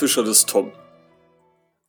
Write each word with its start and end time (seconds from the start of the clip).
Eisfischer 0.00 0.24
des 0.24 0.46
Tom. 0.46 0.72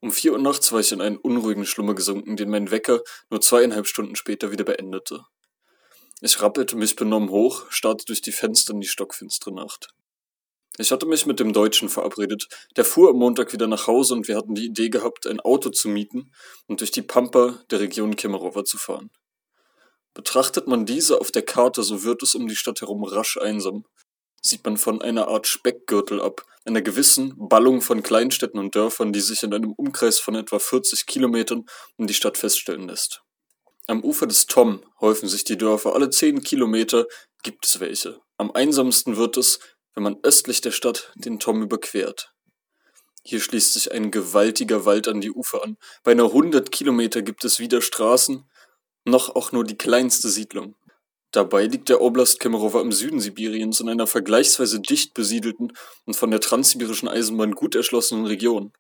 Um 0.01 0.11
vier 0.11 0.33
Uhr 0.33 0.37
nachts 0.37 0.73
war 0.73 0.81
ich 0.81 0.91
in 0.91 0.99
einen 0.99 1.15
unruhigen 1.15 1.65
Schlummer 1.65 1.95
gesunken, 1.95 2.35
den 2.35 2.49
mein 2.49 2.69
Wecker 2.69 2.99
nur 3.29 3.39
zweieinhalb 3.39 3.87
Stunden 3.87 4.17
später 4.17 4.51
wieder 4.51 4.65
beendete. 4.65 5.23
Ich 6.19 6.41
rappelte 6.41 6.75
mich 6.75 6.97
benommen 6.97 7.29
hoch, 7.29 7.67
starrte 7.69 8.03
durch 8.03 8.21
die 8.21 8.33
Fenster 8.33 8.73
in 8.73 8.81
die 8.81 8.87
stockfinstere 8.89 9.53
Nacht. 9.53 9.93
Ich 10.77 10.91
hatte 10.91 11.05
mich 11.05 11.25
mit 11.25 11.39
dem 11.39 11.53
Deutschen 11.53 11.87
verabredet, 11.87 12.49
der 12.75 12.83
fuhr 12.83 13.11
am 13.11 13.15
Montag 13.15 13.53
wieder 13.53 13.67
nach 13.67 13.87
Hause 13.87 14.15
und 14.15 14.27
wir 14.27 14.35
hatten 14.35 14.55
die 14.55 14.65
Idee 14.65 14.89
gehabt, 14.89 15.25
ein 15.25 15.39
Auto 15.39 15.69
zu 15.69 15.87
mieten 15.87 16.33
und 16.67 16.81
durch 16.81 16.91
die 16.91 17.03
Pampa 17.03 17.63
der 17.71 17.79
Region 17.79 18.17
Kemerowa 18.17 18.65
zu 18.65 18.77
fahren. 18.77 19.09
Betrachtet 20.13 20.67
man 20.67 20.85
diese 20.85 21.21
auf 21.21 21.31
der 21.31 21.43
Karte, 21.43 21.81
so 21.81 22.03
wird 22.03 22.23
es 22.23 22.35
um 22.35 22.49
die 22.49 22.57
Stadt 22.57 22.81
herum 22.81 23.05
rasch 23.05 23.37
einsam, 23.37 23.85
sieht 24.41 24.65
man 24.65 24.77
von 24.77 25.01
einer 25.01 25.27
Art 25.27 25.47
Speckgürtel 25.47 26.21
ab, 26.21 26.45
einer 26.65 26.81
gewissen 26.81 27.33
Ballung 27.37 27.81
von 27.81 28.03
Kleinstädten 28.03 28.59
und 28.59 28.75
Dörfern, 28.75 29.13
die 29.13 29.21
sich 29.21 29.43
in 29.43 29.53
einem 29.53 29.71
Umkreis 29.71 30.19
von 30.19 30.35
etwa 30.35 30.59
40 30.59 31.05
Kilometern 31.05 31.65
um 31.97 32.07
die 32.07 32.13
Stadt 32.13 32.37
feststellen 32.37 32.87
lässt. 32.87 33.23
Am 33.87 34.03
Ufer 34.03 34.27
des 34.27 34.45
Tom 34.45 34.83
häufen 34.99 35.27
sich 35.27 35.43
die 35.43 35.57
Dörfer, 35.57 35.95
alle 35.95 36.09
10 36.09 36.43
Kilometer 36.43 37.05
gibt 37.43 37.65
es 37.65 37.79
welche. 37.79 38.19
Am 38.37 38.51
einsamsten 38.51 39.17
wird 39.17 39.37
es, 39.37 39.59
wenn 39.93 40.03
man 40.03 40.17
östlich 40.23 40.61
der 40.61 40.71
Stadt 40.71 41.11
den 41.15 41.39
Tom 41.39 41.61
überquert. 41.61 42.31
Hier 43.23 43.39
schließt 43.39 43.73
sich 43.73 43.91
ein 43.91 44.09
gewaltiger 44.09 44.85
Wald 44.85 45.07
an 45.07 45.21
die 45.21 45.31
Ufer 45.31 45.63
an. 45.63 45.77
Beinahe 46.03 46.27
100 46.27 46.71
Kilometer 46.71 47.21
gibt 47.21 47.43
es 47.43 47.59
weder 47.59 47.81
Straßen, 47.81 48.49
noch 49.05 49.35
auch 49.35 49.51
nur 49.51 49.63
die 49.63 49.77
kleinste 49.77 50.29
Siedlung. 50.29 50.75
Dabei 51.31 51.65
liegt 51.65 51.87
der 51.87 52.01
Oblast 52.01 52.41
Kemerowo 52.41 52.79
im 52.81 52.91
Süden 52.91 53.21
Sibiriens 53.21 53.79
in 53.79 53.87
einer 53.87 54.05
vergleichsweise 54.05 54.81
dicht 54.81 55.13
besiedelten 55.13 55.71
und 56.05 56.15
von 56.15 56.29
der 56.29 56.41
transsibirischen 56.41 57.07
Eisenbahn 57.07 57.53
gut 57.53 57.73
erschlossenen 57.75 58.25
Region. 58.25 58.73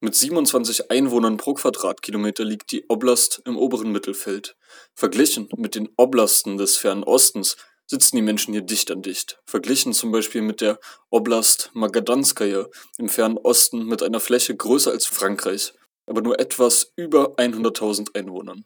Mit 0.00 0.16
27 0.16 0.90
Einwohnern 0.90 1.36
pro 1.36 1.54
Quadratkilometer 1.54 2.44
liegt 2.44 2.72
die 2.72 2.84
Oblast 2.88 3.42
im 3.44 3.56
oberen 3.56 3.92
Mittelfeld. 3.92 4.56
Verglichen 4.94 5.48
mit 5.56 5.74
den 5.74 5.90
Oblasten 5.96 6.56
des 6.56 6.76
Fernen 6.76 7.04
Ostens 7.04 7.56
sitzen 7.86 8.16
die 8.16 8.22
Menschen 8.22 8.54
hier 8.54 8.62
dicht 8.62 8.90
an 8.90 9.02
dicht. 9.02 9.40
Verglichen 9.44 9.92
zum 9.92 10.10
Beispiel 10.10 10.40
mit 10.40 10.62
der 10.62 10.80
Oblast 11.10 11.70
Magadanskaya 11.74 12.66
im 12.96 13.10
Fernen 13.10 13.36
Osten 13.36 13.84
mit 13.84 14.02
einer 14.02 14.18
Fläche 14.18 14.56
größer 14.56 14.90
als 14.90 15.06
Frankreich, 15.06 15.74
aber 16.06 16.22
nur 16.22 16.40
etwas 16.40 16.92
über 16.96 17.36
100.000 17.36 18.16
Einwohnern. 18.16 18.64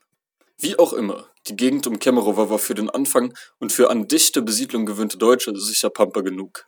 Wie 0.58 0.78
auch 0.78 0.92
immer, 0.92 1.28
die 1.48 1.56
Gegend 1.56 1.86
um 1.86 1.98
Kemerowo 1.98 2.50
war 2.50 2.58
für 2.58 2.74
den 2.74 2.90
Anfang 2.90 3.32
und 3.58 3.72
für 3.72 3.90
an 3.90 4.08
dichte 4.08 4.42
Besiedlung 4.42 4.86
gewöhnte 4.86 5.16
Deutsche 5.16 5.56
sicher 5.56 5.90
Pampa 5.90 6.20
genug. 6.20 6.66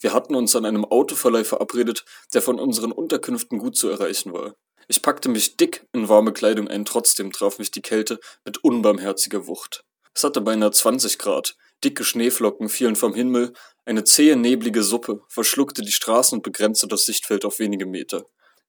Wir 0.00 0.12
hatten 0.12 0.34
uns 0.34 0.54
an 0.54 0.64
einem 0.64 0.84
Autoverleih 0.84 1.44
verabredet, 1.44 2.04
der 2.34 2.42
von 2.42 2.58
unseren 2.58 2.92
Unterkünften 2.92 3.58
gut 3.58 3.76
zu 3.76 3.88
erreichen 3.88 4.32
war. 4.32 4.54
Ich 4.88 5.02
packte 5.02 5.28
mich 5.28 5.56
dick 5.56 5.86
in 5.92 6.08
warme 6.08 6.32
Kleidung 6.32 6.68
ein, 6.68 6.84
trotzdem 6.84 7.32
traf 7.32 7.58
mich 7.58 7.70
die 7.70 7.82
Kälte 7.82 8.20
mit 8.44 8.62
unbarmherziger 8.62 9.46
Wucht. 9.46 9.84
Es 10.14 10.22
hatte 10.22 10.40
beinahe 10.40 10.70
20 10.70 11.18
Grad, 11.18 11.56
dicke 11.82 12.04
Schneeflocken 12.04 12.68
fielen 12.68 12.96
vom 12.96 13.14
Himmel, 13.14 13.52
eine 13.84 14.04
zähe, 14.04 14.36
neblige 14.36 14.82
Suppe 14.82 15.22
verschluckte 15.28 15.82
die 15.82 15.92
Straßen 15.92 16.38
und 16.38 16.42
begrenzte 16.42 16.88
das 16.88 17.04
Sichtfeld 17.04 17.44
auf 17.44 17.58
wenige 17.58 17.86
Meter. 17.86 18.26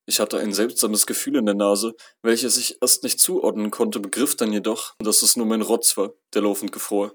Ich 0.09 0.21
hatte 0.21 0.39
ein 0.39 0.53
seltsames 0.53 1.05
Gefühl 1.05 1.35
in 1.35 1.45
der 1.45 1.53
Nase, 1.53 1.93
welches 2.21 2.55
ich 2.55 2.77
erst 2.81 3.03
nicht 3.03 3.19
zuordnen 3.19 3.71
konnte, 3.71 3.99
begriff 3.99 4.37
dann 4.37 4.53
jedoch, 4.53 4.95
dass 4.99 5.21
es 5.21 5.35
nur 5.35 5.45
mein 5.45 5.61
Rotz 5.61 5.97
war, 5.97 6.13
der 6.33 6.43
laufend 6.43 6.71
gefror. 6.71 7.13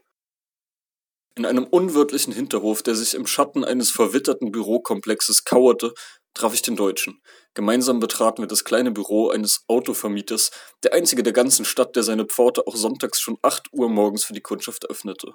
In 1.34 1.46
einem 1.46 1.64
unwirtlichen 1.64 2.34
Hinterhof, 2.34 2.82
der 2.82 2.94
sich 2.94 3.14
im 3.14 3.26
Schatten 3.26 3.64
eines 3.64 3.90
verwitterten 3.90 4.52
Bürokomplexes 4.52 5.44
kauerte, 5.44 5.94
traf 6.34 6.52
ich 6.52 6.60
den 6.60 6.76
Deutschen. 6.76 7.22
Gemeinsam 7.54 7.98
betraten 7.98 8.42
wir 8.42 8.46
das 8.46 8.62
kleine 8.62 8.90
Büro 8.90 9.30
eines 9.30 9.64
Autovermieters, 9.68 10.50
der 10.82 10.92
einzige 10.92 11.22
der 11.22 11.32
ganzen 11.32 11.64
Stadt, 11.64 11.96
der 11.96 12.02
seine 12.02 12.26
Pforte 12.26 12.66
auch 12.66 12.76
sonntags 12.76 13.20
schon 13.20 13.38
acht 13.40 13.72
Uhr 13.72 13.88
morgens 13.88 14.24
für 14.24 14.34
die 14.34 14.42
Kundschaft 14.42 14.90
öffnete. 14.90 15.32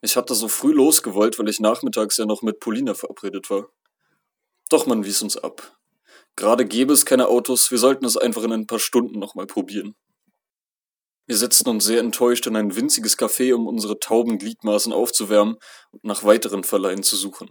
Ich 0.00 0.14
hatte 0.16 0.36
so 0.36 0.46
früh 0.46 0.72
losgewollt, 0.72 1.40
weil 1.40 1.48
ich 1.48 1.58
nachmittags 1.58 2.18
ja 2.18 2.24
noch 2.24 2.42
mit 2.42 2.60
Polina 2.60 2.94
verabredet 2.94 3.50
war. 3.50 3.68
Doch 4.68 4.86
man 4.86 5.04
wies 5.04 5.22
uns 5.22 5.36
ab. 5.36 5.79
Gerade 6.36 6.66
gäbe 6.66 6.92
es 6.92 7.04
keine 7.04 7.28
Autos, 7.28 7.70
wir 7.70 7.78
sollten 7.78 8.04
es 8.04 8.16
einfach 8.16 8.42
in 8.42 8.52
ein 8.52 8.66
paar 8.66 8.78
Stunden 8.78 9.18
nochmal 9.18 9.46
probieren. 9.46 9.94
Wir 11.26 11.36
setzten 11.36 11.68
uns 11.68 11.84
sehr 11.84 12.00
enttäuscht 12.00 12.46
in 12.46 12.56
ein 12.56 12.74
winziges 12.74 13.16
Café, 13.16 13.54
um 13.54 13.66
unsere 13.66 14.00
tauben 14.00 14.38
Gliedmaßen 14.38 14.92
aufzuwärmen 14.92 15.56
und 15.92 16.04
nach 16.04 16.24
weiteren 16.24 16.64
Verleihen 16.64 17.02
zu 17.02 17.14
suchen. 17.16 17.50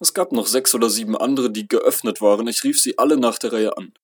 Es 0.00 0.12
gab 0.12 0.32
noch 0.32 0.46
sechs 0.46 0.74
oder 0.74 0.90
sieben 0.90 1.16
andere, 1.16 1.50
die 1.50 1.66
geöffnet 1.66 2.20
waren, 2.20 2.46
ich 2.46 2.62
rief 2.64 2.80
sie 2.80 2.98
alle 2.98 3.16
nach 3.16 3.38
der 3.38 3.52
Reihe 3.54 3.76
an. 3.78 3.94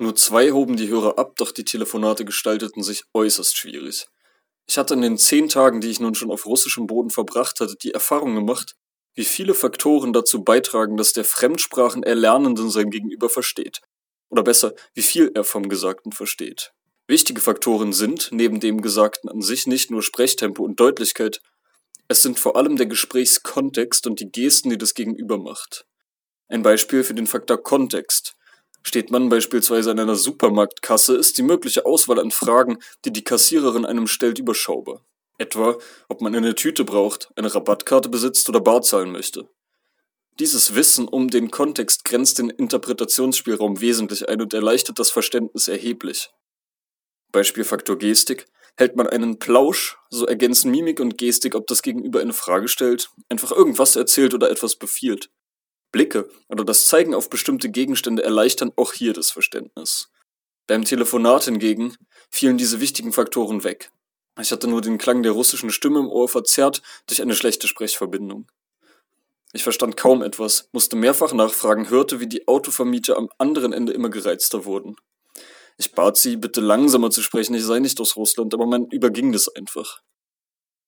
Nur 0.00 0.14
zwei 0.14 0.52
hoben 0.52 0.76
die 0.76 0.88
Hörer 0.88 1.18
ab, 1.18 1.34
doch 1.36 1.50
die 1.50 1.64
Telefonate 1.64 2.24
gestalteten 2.24 2.84
sich 2.84 3.02
äußerst 3.12 3.56
schwierig. 3.56 4.06
Ich 4.68 4.78
hatte 4.78 4.94
in 4.94 5.00
den 5.00 5.18
zehn 5.18 5.48
Tagen, 5.48 5.80
die 5.80 5.88
ich 5.88 5.98
nun 5.98 6.14
schon 6.14 6.30
auf 6.30 6.46
russischem 6.46 6.86
Boden 6.86 7.10
verbracht 7.10 7.58
hatte, 7.58 7.74
die 7.82 7.90
Erfahrung 7.90 8.36
gemacht, 8.36 8.76
wie 9.18 9.24
viele 9.24 9.54
Faktoren 9.54 10.12
dazu 10.12 10.44
beitragen, 10.44 10.96
dass 10.96 11.12
der 11.12 11.24
Fremdsprachen 11.24 12.04
Erlernenden 12.04 12.70
sein 12.70 12.88
Gegenüber 12.88 13.28
versteht. 13.28 13.80
Oder 14.28 14.44
besser, 14.44 14.74
wie 14.94 15.02
viel 15.02 15.32
er 15.34 15.42
vom 15.42 15.68
Gesagten 15.68 16.12
versteht. 16.12 16.70
Wichtige 17.08 17.40
Faktoren 17.40 17.92
sind, 17.92 18.28
neben 18.30 18.60
dem 18.60 18.80
Gesagten 18.80 19.28
an 19.28 19.40
sich, 19.40 19.66
nicht 19.66 19.90
nur 19.90 20.02
Sprechtempo 20.04 20.62
und 20.62 20.78
Deutlichkeit, 20.78 21.40
es 22.06 22.22
sind 22.22 22.38
vor 22.38 22.54
allem 22.54 22.76
der 22.76 22.86
Gesprächskontext 22.86 24.06
und 24.06 24.20
die 24.20 24.30
Gesten, 24.30 24.70
die 24.70 24.78
das 24.78 24.94
Gegenüber 24.94 25.36
macht. 25.36 25.84
Ein 26.46 26.62
Beispiel 26.62 27.02
für 27.02 27.14
den 27.14 27.26
Faktor 27.26 27.60
Kontext. 27.60 28.36
Steht 28.84 29.10
man 29.10 29.28
beispielsweise 29.30 29.90
an 29.90 29.98
einer 29.98 30.14
Supermarktkasse, 30.14 31.16
ist 31.16 31.38
die 31.38 31.42
mögliche 31.42 31.86
Auswahl 31.86 32.20
an 32.20 32.30
Fragen, 32.30 32.78
die 33.04 33.12
die 33.12 33.24
Kassiererin 33.24 33.84
einem 33.84 34.06
stellt, 34.06 34.38
überschaubar. 34.38 35.04
Etwa, 35.38 35.78
ob 36.08 36.20
man 36.20 36.34
eine 36.34 36.54
Tüte 36.54 36.84
braucht, 36.84 37.30
eine 37.36 37.54
Rabattkarte 37.54 38.08
besitzt 38.08 38.48
oder 38.48 38.60
bar 38.60 38.82
zahlen 38.82 39.12
möchte. 39.12 39.48
Dieses 40.38 40.74
Wissen 40.74 41.08
um 41.08 41.28
den 41.28 41.50
Kontext 41.50 42.04
grenzt 42.04 42.38
den 42.38 42.50
Interpretationsspielraum 42.50 43.80
wesentlich 43.80 44.28
ein 44.28 44.40
und 44.40 44.52
erleichtert 44.54 44.98
das 44.98 45.10
Verständnis 45.10 45.66
erheblich. 45.68 46.30
Beispielfaktor 47.32 47.96
Gestik. 47.96 48.46
Hält 48.76 48.94
man 48.94 49.08
einen 49.08 49.40
Plausch, 49.40 49.98
so 50.08 50.24
ergänzen 50.26 50.70
Mimik 50.70 51.00
und 51.00 51.18
Gestik, 51.18 51.56
ob 51.56 51.66
das 51.66 51.82
Gegenüber 51.82 52.20
eine 52.20 52.32
Frage 52.32 52.68
stellt, 52.68 53.10
einfach 53.28 53.50
irgendwas 53.50 53.96
erzählt 53.96 54.34
oder 54.34 54.50
etwas 54.50 54.76
befiehlt. 54.76 55.30
Blicke 55.90 56.28
oder 56.48 56.64
das 56.64 56.86
Zeigen 56.86 57.12
auf 57.14 57.28
bestimmte 57.28 57.70
Gegenstände 57.70 58.22
erleichtern 58.22 58.70
auch 58.76 58.92
hier 58.92 59.14
das 59.14 59.32
Verständnis. 59.32 60.10
Beim 60.68 60.84
Telefonat 60.84 61.44
hingegen 61.44 61.96
fielen 62.30 62.56
diese 62.56 62.80
wichtigen 62.80 63.12
Faktoren 63.12 63.64
weg. 63.64 63.90
Ich 64.40 64.52
hatte 64.52 64.68
nur 64.68 64.80
den 64.80 64.98
Klang 64.98 65.24
der 65.24 65.32
russischen 65.32 65.70
Stimme 65.70 65.98
im 65.98 66.08
Ohr 66.08 66.28
verzerrt 66.28 66.82
durch 67.06 67.20
eine 67.20 67.34
schlechte 67.34 67.66
Sprechverbindung. 67.66 68.46
Ich 69.52 69.64
verstand 69.64 69.96
kaum 69.96 70.22
etwas, 70.22 70.68
musste 70.72 70.94
mehrfach 70.94 71.32
nachfragen, 71.32 71.90
hörte, 71.90 72.20
wie 72.20 72.28
die 72.28 72.46
Autovermieter 72.46 73.16
am 73.16 73.30
anderen 73.38 73.72
Ende 73.72 73.92
immer 73.92 74.10
gereizter 74.10 74.64
wurden. 74.64 74.96
Ich 75.76 75.92
bat 75.92 76.16
sie, 76.16 76.36
bitte 76.36 76.60
langsamer 76.60 77.10
zu 77.10 77.22
sprechen, 77.22 77.54
ich 77.54 77.64
sei 77.64 77.80
nicht 77.80 78.00
aus 78.00 78.16
Russland, 78.16 78.54
aber 78.54 78.66
man 78.66 78.86
überging 78.86 79.32
das 79.32 79.48
einfach. 79.48 80.02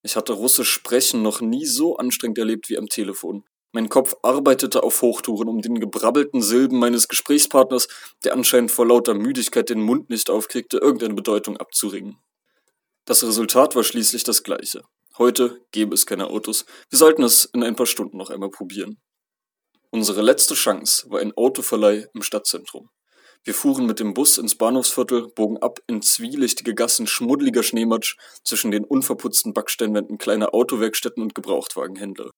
Ich 0.03 0.15
hatte 0.15 0.33
Russisch 0.33 0.71
sprechen 0.71 1.23
noch 1.23 1.41
nie 1.41 1.67
so 1.67 1.97
anstrengend 1.97 2.39
erlebt 2.39 2.69
wie 2.69 2.79
am 2.79 2.89
Telefon. 2.89 3.45
Mein 3.73 3.89
Kopf 3.89 4.15
arbeitete 4.23 4.83
auf 4.83 5.03
Hochtouren, 5.03 5.49
um 5.49 5.61
den 5.61 5.81
gebrabbelten 5.81 6.43
Silben 6.43 6.79
meines 6.79 7.09
Gesprächspartners, 7.09 7.89
der 8.25 8.33
anscheinend 8.33 8.71
vor 8.71 8.87
lauter 8.87 9.15
Müdigkeit 9.15 9.71
den 9.71 9.81
Mund 9.81 10.11
nicht 10.11 10.29
aufkriegte, 10.29 10.79
irgendeine 10.79 11.15
Bedeutung 11.15 11.57
abzuringen. 11.57 12.19
Das 13.05 13.23
Resultat 13.23 13.75
war 13.75 13.85
schließlich 13.85 14.25
das 14.25 14.43
gleiche. 14.43 14.83
Heute 15.19 15.61
gäbe 15.73 15.95
es 15.95 16.07
keine 16.07 16.29
Autos. 16.29 16.65
Wir 16.89 16.99
sollten 16.99 17.23
es 17.23 17.45
in 17.47 17.63
ein 17.63 17.77
paar 17.77 17.87
Stunden 17.87 18.17
noch 18.17 18.31
einmal 18.31 18.51
probieren. 18.51 19.01
Unsere 19.91 20.23
letzte 20.23 20.55
Chance 20.55 21.11
war 21.11 21.21
ein 21.21 21.37
Autoverleih 21.37 22.07
im 22.15 22.23
Stadtzentrum. 22.23 22.91
Wir 23.43 23.55
fuhren 23.55 23.87
mit 23.87 24.01
dem 24.01 24.15
Bus 24.15 24.39
ins 24.39 24.55
Bahnhofsviertel, 24.55 25.29
bogen 25.35 25.57
ab 25.59 25.81
in 25.87 26.03
zwielichtige 26.03 26.75
Gassen 26.75 27.07
schmuddeliger 27.07 27.63
Schneematsch 27.63 28.17
zwischen 28.45 28.71
den 28.71 28.85
unverputzten 28.85 29.55
Backsteinwänden 29.55 30.19
kleiner 30.19 30.55
Autowerkstätten 30.55 31.23
und 31.23 31.35
Gebrauchtwagenhändler. 31.35 32.31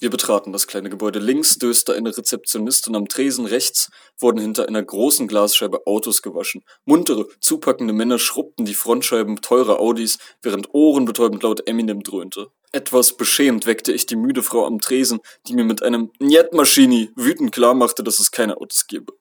Wir 0.00 0.08
betraten 0.08 0.50
das 0.50 0.66
kleine 0.66 0.88
Gebäude. 0.88 1.18
Links 1.18 1.58
döste 1.58 1.92
eine 1.92 2.16
Rezeptionistin 2.16 2.96
am 2.96 3.06
Tresen, 3.06 3.44
rechts 3.44 3.90
wurden 4.18 4.40
hinter 4.40 4.66
einer 4.66 4.82
großen 4.82 5.28
Glasscheibe 5.28 5.86
Autos 5.86 6.22
gewaschen. 6.22 6.64
Muntere, 6.86 7.26
zupackende 7.38 7.92
Männer 7.92 8.18
schrubbten 8.18 8.64
die 8.64 8.72
Frontscheiben 8.72 9.42
teurer 9.42 9.78
Audis, 9.78 10.16
während 10.40 10.72
ohrenbetäubend 10.72 11.42
laut 11.42 11.68
Eminem 11.68 12.02
dröhnte. 12.02 12.46
Etwas 12.72 13.14
beschämt 13.14 13.66
weckte 13.66 13.92
ich 13.92 14.06
die 14.06 14.16
müde 14.16 14.42
Frau 14.42 14.64
am 14.64 14.78
Tresen, 14.78 15.20
die 15.46 15.52
mir 15.52 15.64
mit 15.64 15.82
einem 15.82 16.10
Njet 16.18 16.54
Maschini 16.54 17.10
wütend 17.14 17.52
klarmachte, 17.52 18.02
dass 18.02 18.20
es 18.20 18.30
keine 18.30 18.56
Autos 18.56 18.86
gebe. 18.86 19.12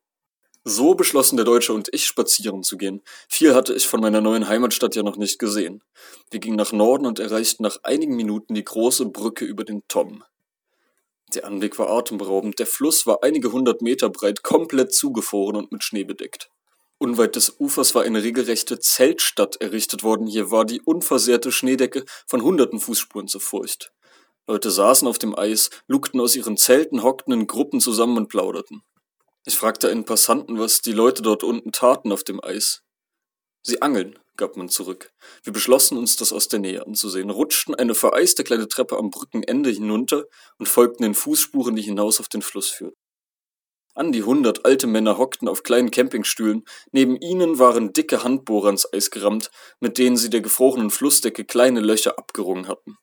So 0.63 0.93
beschlossen 0.95 1.35
der 1.35 1.45
Deutsche 1.45 1.73
und 1.73 1.89
ich, 1.91 2.05
spazieren 2.05 2.63
zu 2.63 2.77
gehen. 2.77 3.01
Viel 3.27 3.53
hatte 3.53 3.73
ich 3.73 3.85
von 3.85 3.99
meiner 3.99 4.21
neuen 4.21 4.47
Heimatstadt 4.47 4.95
ja 4.95 5.03
noch 5.03 5.17
nicht 5.17 5.39
gesehen. 5.39 5.83
Wir 6.31 6.39
gingen 6.39 6.57
nach 6.57 6.71
Norden 6.71 7.05
und 7.05 7.19
erreichten 7.19 7.63
nach 7.63 7.79
einigen 7.83 8.15
Minuten 8.15 8.53
die 8.53 8.63
große 8.63 9.07
Brücke 9.07 9.43
über 9.43 9.65
den 9.65 9.83
Tom. 9.89 10.23
Der 11.35 11.45
Anblick 11.45 11.77
war 11.77 11.89
atemberaubend. 11.89 12.57
Der 12.57 12.65
Fluss 12.65 13.05
war 13.05 13.23
einige 13.23 13.51
hundert 13.51 13.81
Meter 13.83 14.09
breit, 14.09 14.41
komplett 14.41 14.93
zugefroren 14.93 15.55
und 15.55 15.71
mit 15.71 15.83
Schnee 15.83 16.03
bedeckt. 16.03 16.49
Unweit 16.97 17.35
des 17.35 17.59
Ufers 17.59 17.93
war 17.93 18.03
eine 18.03 18.23
regelrechte 18.23 18.79
Zeltstadt 18.79 19.61
errichtet 19.61 20.03
worden. 20.03 20.27
Hier 20.27 20.49
war 20.49 20.65
die 20.65 20.81
unversehrte 20.81 21.51
Schneedecke 21.51 22.03
von 22.25 22.41
hunderten 22.41 22.79
Fußspuren 22.79 23.27
zu 23.27 23.39
furcht. 23.39 23.93
Leute 24.47 24.71
saßen 24.71 25.07
auf 25.07 25.19
dem 25.19 25.37
Eis, 25.37 25.69
lugten 25.87 26.19
aus 26.19 26.35
ihren 26.35 26.57
Zelten, 26.57 27.03
hockten 27.03 27.33
in 27.33 27.45
Gruppen 27.45 27.79
zusammen 27.79 28.17
und 28.17 28.27
plauderten. 28.27 28.81
Ich 29.45 29.55
fragte 29.55 29.89
einen 29.89 30.05
Passanten, 30.05 30.57
was 30.57 30.81
die 30.81 30.91
Leute 30.91 31.21
dort 31.21 31.43
unten 31.43 31.71
taten 31.71 32.11
auf 32.11 32.23
dem 32.23 32.43
Eis. 32.43 32.81
Sie 33.61 33.81
angeln, 33.81 34.17
gab 34.39 34.57
man 34.57 34.69
zurück. 34.69 35.11
Wir 35.43 35.53
beschlossen 35.53 35.97
uns 35.97 36.15
das 36.15 36.33
aus 36.33 36.47
der 36.47 36.59
Nähe 36.59 36.83
anzusehen, 36.83 37.29
rutschten 37.29 37.75
eine 37.75 37.93
vereiste 37.93 38.43
kleine 38.43 38.67
Treppe 38.67 38.97
am 38.97 39.11
Brückenende 39.11 39.69
hinunter 39.69 40.25
und 40.57 40.67
folgten 40.67 41.03
den 41.03 41.13
Fußspuren, 41.13 41.75
die 41.75 41.83
hinaus 41.83 42.19
auf 42.19 42.29
den 42.29 42.41
Fluss 42.41 42.69
führten. 42.69 42.97
An 43.93 44.11
die 44.11 44.23
hundert 44.23 44.65
alte 44.65 44.87
Männer 44.87 45.17
hockten 45.17 45.47
auf 45.47 45.61
kleinen 45.61 45.91
Campingstühlen, 45.91 46.63
neben 46.91 47.17
ihnen 47.17 47.59
waren 47.59 47.91
dicke 47.91 48.23
Handbohrer 48.23 48.69
ins 48.69 48.91
Eis 48.93 49.11
gerammt, 49.11 49.51
mit 49.79 49.97
denen 49.97 50.15
sie 50.15 50.29
der 50.29 50.41
gefrorenen 50.41 50.89
Flussdecke 50.89 51.43
kleine 51.43 51.81
Löcher 51.81 52.17
abgerungen 52.17 52.67
hatten. 52.67 52.97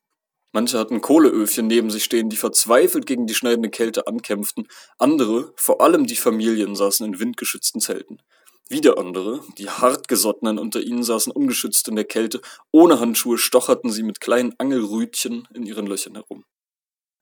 Manche 0.53 0.79
hatten 0.79 1.03
Kohleöfchen 1.03 1.67
neben 1.67 1.91
sich 1.91 2.05
stehen, 2.05 2.31
die 2.31 2.37
verzweifelt 2.37 3.05
gegen 3.05 3.27
die 3.27 3.35
schneidende 3.35 3.69
Kälte 3.69 4.07
ankämpften, 4.07 4.69
andere, 4.97 5.53
vor 5.57 5.83
allem 5.83 6.07
die 6.07 6.17
Familien, 6.17 6.75
saßen 6.75 7.05
in 7.05 7.21
windgeschützten 7.21 7.83
Zelten. 7.83 8.23
Wieder 8.69 8.99
andere, 8.99 9.45
die 9.59 9.71
hartgesottenen 9.71 10.59
unter 10.59 10.81
ihnen 10.81 11.05
saßen 11.05 11.31
ungeschützt 11.31 11.87
in 11.87 11.95
der 11.95 12.05
Kälte, 12.05 12.41
ohne 12.73 12.99
Handschuhe 12.99 13.39
stocherten 13.39 13.93
sie 13.93 14.03
mit 14.03 14.21
kleinen 14.21 14.55
Angelrütchen 14.59 15.47
in 15.55 15.65
ihren 15.65 15.87
Löchern 15.87 16.15
herum. 16.15 16.45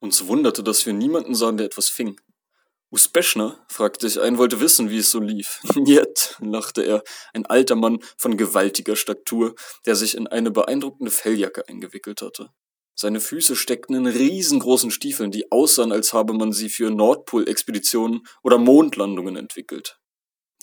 Uns 0.00 0.26
wunderte, 0.26 0.62
dass 0.62 0.86
wir 0.86 0.94
niemanden 0.94 1.34
sahen, 1.34 1.58
der 1.58 1.66
etwas 1.66 1.90
fing. 1.90 2.18
Uspeschner, 2.90 3.58
fragte 3.68 4.06
ich 4.06 4.20
ein, 4.20 4.38
wollte 4.38 4.60
wissen, 4.60 4.88
wie 4.88 4.98
es 4.98 5.10
so 5.10 5.20
lief. 5.20 5.60
Jet, 5.84 6.36
lachte 6.40 6.82
er, 6.82 7.02
ein 7.34 7.44
alter 7.44 7.74
Mann 7.74 7.98
von 8.16 8.38
gewaltiger 8.38 8.96
Statur, 8.96 9.54
der 9.84 9.96
sich 9.96 10.16
in 10.16 10.26
eine 10.26 10.50
beeindruckende 10.50 11.10
Felljacke 11.10 11.68
eingewickelt 11.68 12.22
hatte. 12.22 12.50
Seine 12.94 13.20
Füße 13.20 13.56
steckten 13.56 13.96
in 13.96 14.06
riesengroßen 14.06 14.90
Stiefeln, 14.90 15.30
die 15.30 15.50
aussahen, 15.50 15.92
als 15.92 16.12
habe 16.12 16.32
man 16.32 16.52
sie 16.52 16.68
für 16.68 16.90
Nordpol-Expeditionen 16.90 18.22
oder 18.42 18.56
Mondlandungen 18.56 19.36
entwickelt. 19.36 19.98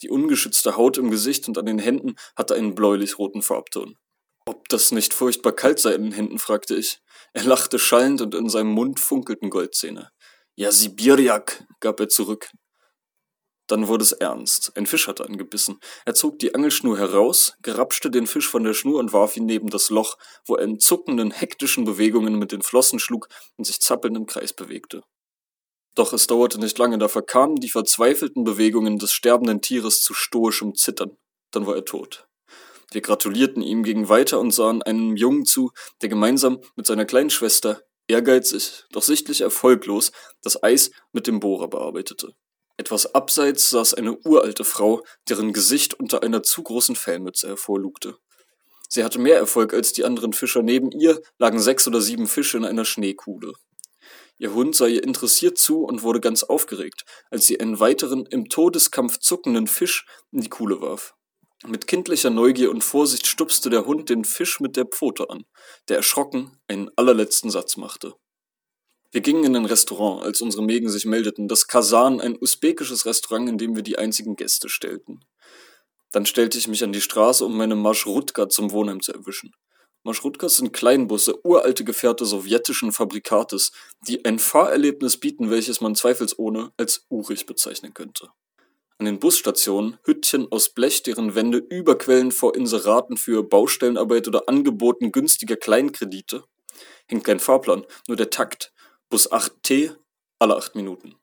Die 0.01 0.09
ungeschützte 0.09 0.77
Haut 0.77 0.97
im 0.97 1.11
Gesicht 1.11 1.47
und 1.47 1.57
an 1.57 1.65
den 1.65 1.79
Händen 1.79 2.15
hatte 2.35 2.55
einen 2.55 2.75
bläulich-roten 2.75 3.41
Farbton. 3.41 3.97
Ob 4.45 4.67
das 4.69 4.91
nicht 4.91 5.13
furchtbar 5.13 5.53
kalt 5.53 5.79
sei 5.79 5.93
in 5.93 6.03
den 6.03 6.11
Händen, 6.11 6.39
fragte 6.39 6.75
ich. 6.75 6.99
Er 7.33 7.43
lachte 7.43 7.77
schallend 7.77 8.21
und 8.21 8.33
in 8.33 8.49
seinem 8.49 8.71
Mund 8.71 8.99
funkelten 8.99 9.49
Goldzähne. 9.49 10.09
Ja, 10.55 10.71
Sibirjak, 10.71 11.63
gab 11.79 11.99
er 11.99 12.09
zurück. 12.09 12.49
Dann 13.67 13.87
wurde 13.87 14.03
es 14.03 14.11
ernst. 14.11 14.75
Ein 14.75 14.85
Fisch 14.85 15.07
hatte 15.07 15.23
angebissen. 15.23 15.79
Er 16.03 16.13
zog 16.13 16.39
die 16.39 16.53
Angelschnur 16.53 16.97
heraus, 16.97 17.53
grapschte 17.61 18.11
den 18.11 18.27
Fisch 18.27 18.49
von 18.49 18.63
der 18.63 18.73
Schnur 18.73 18.99
und 18.99 19.13
warf 19.13 19.37
ihn 19.37 19.45
neben 19.45 19.69
das 19.69 19.89
Loch, 19.89 20.17
wo 20.45 20.55
er 20.55 20.65
in 20.65 20.79
zuckenden, 20.79 21.31
hektischen 21.31 21.85
Bewegungen 21.85 22.37
mit 22.37 22.51
den 22.51 22.63
Flossen 22.63 22.99
schlug 22.99 23.29
und 23.55 23.65
sich 23.65 23.79
zappelnd 23.79 24.17
im 24.17 24.25
Kreis 24.25 24.51
bewegte. 24.51 25.03
Doch 25.95 26.13
es 26.13 26.27
dauerte 26.27 26.59
nicht 26.59 26.77
lange, 26.77 26.97
da 26.97 27.07
verkamen 27.07 27.57
die 27.57 27.69
verzweifelten 27.69 28.43
Bewegungen 28.43 28.97
des 28.97 29.11
sterbenden 29.11 29.61
Tieres 29.61 30.01
zu 30.01 30.13
stoischem 30.13 30.75
Zittern. 30.75 31.17
Dann 31.51 31.67
war 31.67 31.75
er 31.75 31.85
tot. 31.85 32.27
Wir 32.91 33.01
gratulierten 33.01 33.61
ihm, 33.61 33.83
gingen 33.83 34.09
weiter 34.09 34.39
und 34.39 34.51
sahen 34.51 34.81
einem 34.81 35.15
Jungen 35.15 35.45
zu, 35.45 35.71
der 36.01 36.09
gemeinsam 36.09 36.59
mit 36.75 36.85
seiner 36.85 37.05
kleinen 37.05 37.29
Schwester, 37.29 37.81
ehrgeizig, 38.07 38.85
doch 38.91 39.03
sichtlich 39.03 39.41
erfolglos, 39.41 40.11
das 40.41 40.61
Eis 40.61 40.91
mit 41.13 41.27
dem 41.27 41.39
Bohrer 41.39 41.69
bearbeitete. 41.69 42.33
Etwas 42.77 43.13
abseits 43.13 43.69
saß 43.69 43.93
eine 43.93 44.17
uralte 44.17 44.63
Frau, 44.63 45.03
deren 45.29 45.53
Gesicht 45.53 45.93
unter 45.93 46.23
einer 46.23 46.43
zu 46.43 46.63
großen 46.63 46.95
Fellmütze 46.95 47.47
hervorlugte. 47.47 48.17
Sie 48.89 49.03
hatte 49.05 49.19
mehr 49.19 49.37
Erfolg 49.37 49.73
als 49.73 49.93
die 49.93 50.03
anderen 50.03 50.33
Fischer. 50.33 50.63
Neben 50.63 50.91
ihr 50.91 51.21
lagen 51.37 51.59
sechs 51.59 51.87
oder 51.87 52.01
sieben 52.01 52.27
Fische 52.27 52.57
in 52.57 52.65
einer 52.65 52.83
Schneekuhle. 52.83 53.53
Ihr 54.41 54.55
Hund 54.55 54.75
sah 54.75 54.87
ihr 54.87 55.03
interessiert 55.03 55.59
zu 55.59 55.83
und 55.83 56.01
wurde 56.01 56.19
ganz 56.19 56.41
aufgeregt, 56.41 57.05
als 57.29 57.45
sie 57.45 57.59
einen 57.59 57.79
weiteren 57.79 58.25
im 58.25 58.49
Todeskampf 58.49 59.19
zuckenden 59.19 59.67
Fisch 59.67 60.07
in 60.31 60.41
die 60.41 60.49
Kuhle 60.49 60.81
warf. 60.81 61.13
Mit 61.67 61.85
kindlicher 61.85 62.31
Neugier 62.31 62.71
und 62.71 62.83
Vorsicht 62.83 63.27
stupste 63.27 63.69
der 63.69 63.85
Hund 63.85 64.09
den 64.09 64.25
Fisch 64.25 64.59
mit 64.59 64.77
der 64.77 64.85
Pfote 64.85 65.29
an, 65.29 65.45
der 65.89 65.97
erschrocken 65.97 66.57
einen 66.67 66.89
allerletzten 66.95 67.51
Satz 67.51 67.77
machte. 67.77 68.15
Wir 69.11 69.21
gingen 69.21 69.43
in 69.43 69.55
ein 69.55 69.65
Restaurant, 69.65 70.23
als 70.23 70.41
unsere 70.41 70.63
Mägen 70.63 70.89
sich 70.89 71.05
meldeten, 71.05 71.47
das 71.47 71.67
Kasan, 71.67 72.19
ein 72.19 72.35
usbekisches 72.35 73.05
Restaurant, 73.05 73.47
in 73.47 73.59
dem 73.59 73.75
wir 73.75 73.83
die 73.83 73.99
einzigen 73.99 74.35
Gäste 74.35 74.69
stellten. 74.69 75.19
Dann 76.09 76.25
stellte 76.25 76.57
ich 76.57 76.67
mich 76.67 76.83
an 76.83 76.93
die 76.93 77.01
Straße, 77.01 77.45
um 77.45 77.55
meine 77.55 77.75
Marschrutka 77.75 78.49
zum 78.49 78.71
Wohnheim 78.71 79.01
zu 79.01 79.13
erwischen. 79.13 79.51
Marschrutkas 80.03 80.57
sind 80.57 80.73
Kleinbusse, 80.73 81.45
uralte 81.45 81.83
Gefährte 81.83 82.25
sowjetischen 82.25 82.91
Fabrikates, 82.91 83.71
die 84.07 84.25
ein 84.25 84.39
Fahrerlebnis 84.39 85.17
bieten, 85.17 85.51
welches 85.51 85.79
man 85.79 85.95
zweifelsohne 85.95 86.71
als 86.77 87.05
urig 87.09 87.45
bezeichnen 87.45 87.93
könnte. 87.93 88.29
An 88.97 89.05
den 89.05 89.19
Busstationen 89.19 89.97
Hüttchen 90.03 90.51
aus 90.51 90.69
Blech, 90.69 91.03
deren 91.03 91.35
Wände 91.35 91.57
überquellen 91.57 92.31
vor 92.31 92.55
Inseraten 92.55 93.17
für 93.17 93.43
Baustellenarbeit 93.43 94.27
oder 94.27 94.47
Angeboten 94.47 95.11
günstiger 95.11 95.55
Kleinkredite. 95.55 96.43
Hängt 97.07 97.23
kein 97.23 97.39
Fahrplan, 97.39 97.85
nur 98.07 98.17
der 98.17 98.29
Takt. 98.29 98.73
Bus 99.09 99.31
8T 99.31 99.95
alle 100.41 100.55
8 100.55 100.75
Minuten. 100.75 101.15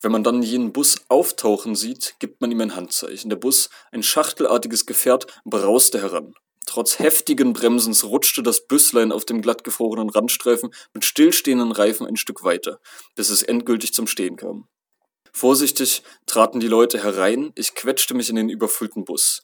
Wenn 0.00 0.12
man 0.12 0.22
dann 0.22 0.42
jenen 0.42 0.72
Bus 0.72 1.04
auftauchen 1.08 1.74
sieht, 1.74 2.14
gibt 2.20 2.40
man 2.40 2.50
ihm 2.50 2.60
ein 2.60 2.76
Handzeichen. 2.76 3.30
Der 3.30 3.36
Bus, 3.36 3.70
ein 3.90 4.02
schachtelartiges 4.02 4.86
Gefährt, 4.86 5.26
brauste 5.44 6.00
heran. 6.00 6.34
Trotz 6.66 6.98
heftigen 6.98 7.52
Bremsens 7.52 8.04
rutschte 8.04 8.42
das 8.42 8.66
Büsslein 8.66 9.12
auf 9.12 9.24
dem 9.24 9.42
glattgefrorenen 9.42 10.10
Randstreifen 10.10 10.72
mit 10.94 11.04
stillstehenden 11.04 11.72
Reifen 11.72 12.06
ein 12.06 12.16
Stück 12.16 12.44
weiter, 12.44 12.80
bis 13.14 13.30
es 13.30 13.42
endgültig 13.42 13.92
zum 13.92 14.06
Stehen 14.06 14.36
kam. 14.36 14.68
Vorsichtig 15.32 16.02
traten 16.26 16.60
die 16.60 16.68
Leute 16.68 17.02
herein, 17.02 17.52
ich 17.54 17.74
quetschte 17.74 18.14
mich 18.14 18.28
in 18.28 18.36
den 18.36 18.48
überfüllten 18.48 19.04
Bus. 19.04 19.42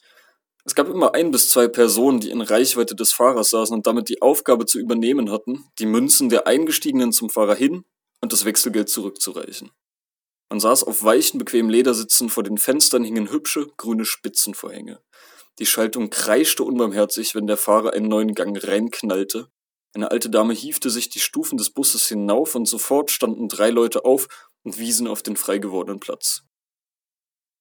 Es 0.64 0.74
gab 0.74 0.88
immer 0.88 1.14
ein 1.14 1.30
bis 1.30 1.50
zwei 1.50 1.66
Personen, 1.66 2.20
die 2.20 2.30
in 2.30 2.42
Reichweite 2.42 2.94
des 2.94 3.14
Fahrers 3.14 3.50
saßen 3.50 3.74
und 3.74 3.86
damit 3.86 4.10
die 4.10 4.20
Aufgabe 4.20 4.66
zu 4.66 4.78
übernehmen 4.78 5.30
hatten, 5.30 5.64
die 5.78 5.86
Münzen 5.86 6.28
der 6.28 6.46
Eingestiegenen 6.46 7.10
zum 7.10 7.30
Fahrer 7.30 7.54
hin 7.54 7.84
und 8.20 8.34
das 8.34 8.44
Wechselgeld 8.44 8.90
zurückzureichen. 8.90 9.70
Man 10.50 10.60
saß 10.60 10.84
auf 10.84 11.02
weichen, 11.02 11.38
bequemen 11.38 11.70
Ledersitzen, 11.70 12.28
vor 12.28 12.42
den 12.42 12.58
Fenstern 12.58 13.04
hingen 13.04 13.30
hübsche, 13.30 13.66
grüne 13.76 14.04
Spitzenvorhänge. 14.04 15.00
Die 15.59 15.65
Schaltung 15.65 16.09
kreischte 16.09 16.63
unbarmherzig, 16.63 17.35
wenn 17.35 17.47
der 17.47 17.57
Fahrer 17.57 17.93
einen 17.93 18.07
neuen 18.07 18.33
Gang 18.33 18.57
reinknallte. 18.63 19.49
Eine 19.93 20.09
alte 20.09 20.29
Dame 20.29 20.53
hiefte 20.53 20.89
sich 20.89 21.09
die 21.09 21.19
Stufen 21.19 21.57
des 21.57 21.69
Busses 21.69 22.07
hinauf 22.07 22.55
und 22.55 22.65
sofort 22.65 23.11
standen 23.11 23.47
drei 23.47 23.69
Leute 23.69 24.05
auf 24.05 24.27
und 24.63 24.79
wiesen 24.79 25.07
auf 25.07 25.21
den 25.21 25.35
frei 25.35 25.59
gewordenen 25.59 25.99
Platz. 25.99 26.43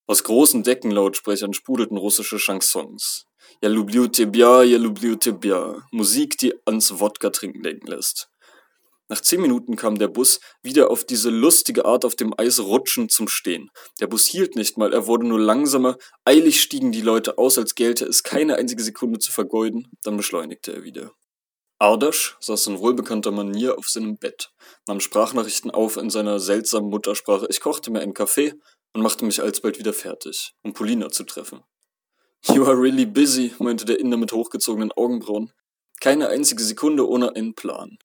Aus 0.07 0.25
großen 0.25 0.63
Deckenlautsprechern 0.63 1.53
sprudelten 1.53 1.97
russische 1.97 2.39
Chansons. 2.39 3.27
Ja 3.63 3.69
lublю 3.69 4.09
тебя, 4.09 4.63
ja 4.63 4.79
lublю 4.79 5.17
тебя. 5.17 5.87
Musik, 5.91 6.39
die 6.39 6.55
ans 6.67 6.99
Wodka 6.99 7.31
trinken 7.31 7.63
denken 7.63 7.87
lässt. 7.87 8.31
Nach 9.10 9.22
zehn 9.22 9.42
Minuten 9.42 9.78
kam 9.78 9.98
der 9.98 10.10
Bus 10.10 10.42
wieder 10.62 10.92
auf 10.92 11.06
diese 11.06 11.30
lustige 11.30 11.86
Art 11.86 12.04
auf 12.04 12.16
dem 12.16 12.34
Eis 12.38 12.60
rutschend 12.60 13.12
zum 13.12 13.30
Stehen. 13.30 13.70
Der 14.02 14.08
Bus 14.08 14.26
hielt 14.26 14.56
nicht 14.56 14.78
mal, 14.78 14.94
er 14.94 15.08
wurde 15.08 15.26
nur 15.26 15.40
langsamer, 15.40 15.98
eilig 16.26 16.62
stiegen 16.62 16.92
die 16.92 17.02
Leute 17.02 17.38
aus, 17.38 17.58
als 17.58 17.76
gelte 17.76 18.06
es 18.06 18.24
keine 18.24 18.56
einzige 18.56 18.84
Sekunde 18.84 19.20
zu 19.20 19.32
vergeuden, 19.32 19.88
dann 20.04 20.18
beschleunigte 20.18 20.74
er 20.74 20.84
wieder. 20.84 21.14
Ardasch 21.80 22.36
saß 22.42 22.68
in 22.68 22.80
wohlbekannter 22.80 23.32
Manier 23.32 23.78
auf 23.78 23.88
seinem 23.88 24.18
Bett, 24.18 24.52
nahm 24.88 25.00
Sprachnachrichten 25.00 25.72
auf 25.72 25.96
in 25.96 26.10
seiner 26.10 26.40
seltsamen 26.40 26.90
Muttersprache, 26.90 27.48
ich 27.50 27.62
kochte 27.62 27.92
mir 27.92 28.02
einen 28.02 28.16
Kaffee 28.16 28.56
und 28.94 29.04
machte 29.04 29.26
mich 29.26 29.42
alsbald 29.42 29.80
wieder 29.80 29.94
fertig, 29.94 30.54
um 30.64 30.74
Polina 30.74 31.10
zu 31.10 31.24
treffen. 31.24 31.64
You 32.46 32.66
are 32.66 32.80
really 32.80 33.06
busy, 33.06 33.54
meinte 33.60 33.86
der 33.86 34.00
Inder 34.00 34.18
mit 34.18 34.32
hochgezogenen 34.32 34.92
Augenbrauen. 34.92 35.52
Keine 36.00 36.30
einzige 36.30 36.64
Sekunde 36.64 37.08
ohne 37.08 37.36
einen 37.36 37.56
Plan. 37.56 37.98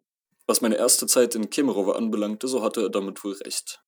Was 0.52 0.60
meine 0.60 0.76
erste 0.76 1.06
Zeit 1.06 1.34
in 1.34 1.48
Kemerovo 1.48 1.92
anbelangte, 1.92 2.46
so 2.46 2.62
hatte 2.62 2.82
er 2.82 2.90
damit 2.90 3.24
wohl 3.24 3.32
recht. 3.32 3.80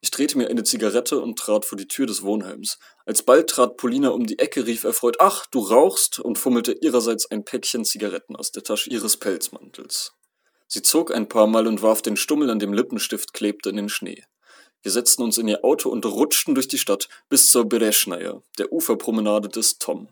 Ich 0.00 0.10
drehte 0.10 0.36
mir 0.36 0.48
eine 0.48 0.64
Zigarette 0.64 1.20
und 1.20 1.38
trat 1.38 1.64
vor 1.64 1.78
die 1.78 1.86
Tür 1.86 2.06
des 2.08 2.24
Wohnheims. 2.24 2.80
Alsbald 3.04 3.48
trat 3.48 3.76
Polina 3.76 4.08
um 4.08 4.26
die 4.26 4.40
Ecke, 4.40 4.66
rief 4.66 4.82
erfreut, 4.82 5.18
ach, 5.20 5.46
du 5.46 5.60
rauchst, 5.60 6.18
und 6.18 6.36
fummelte 6.36 6.72
ihrerseits 6.72 7.30
ein 7.30 7.44
Päckchen 7.44 7.84
Zigaretten 7.84 8.34
aus 8.34 8.50
der 8.50 8.64
Tasche 8.64 8.90
ihres 8.90 9.18
Pelzmantels. 9.18 10.14
Sie 10.66 10.82
zog 10.82 11.14
ein 11.14 11.28
paar 11.28 11.46
Mal 11.46 11.68
und 11.68 11.80
warf 11.80 12.02
den 12.02 12.16
Stummel, 12.16 12.50
an 12.50 12.58
dem 12.58 12.72
Lippenstift 12.72 13.32
klebte, 13.32 13.70
in 13.70 13.76
den 13.76 13.88
Schnee. 13.88 14.24
Wir 14.82 14.90
setzten 14.90 15.22
uns 15.22 15.38
in 15.38 15.46
ihr 15.46 15.64
Auto 15.64 15.90
und 15.90 16.04
rutschten 16.04 16.56
durch 16.56 16.66
die 16.66 16.78
Stadt 16.78 17.08
bis 17.28 17.52
zur 17.52 17.68
Bereschnaya, 17.68 18.42
der 18.58 18.72
Uferpromenade 18.72 19.48
des 19.48 19.78
Tom. 19.78 20.08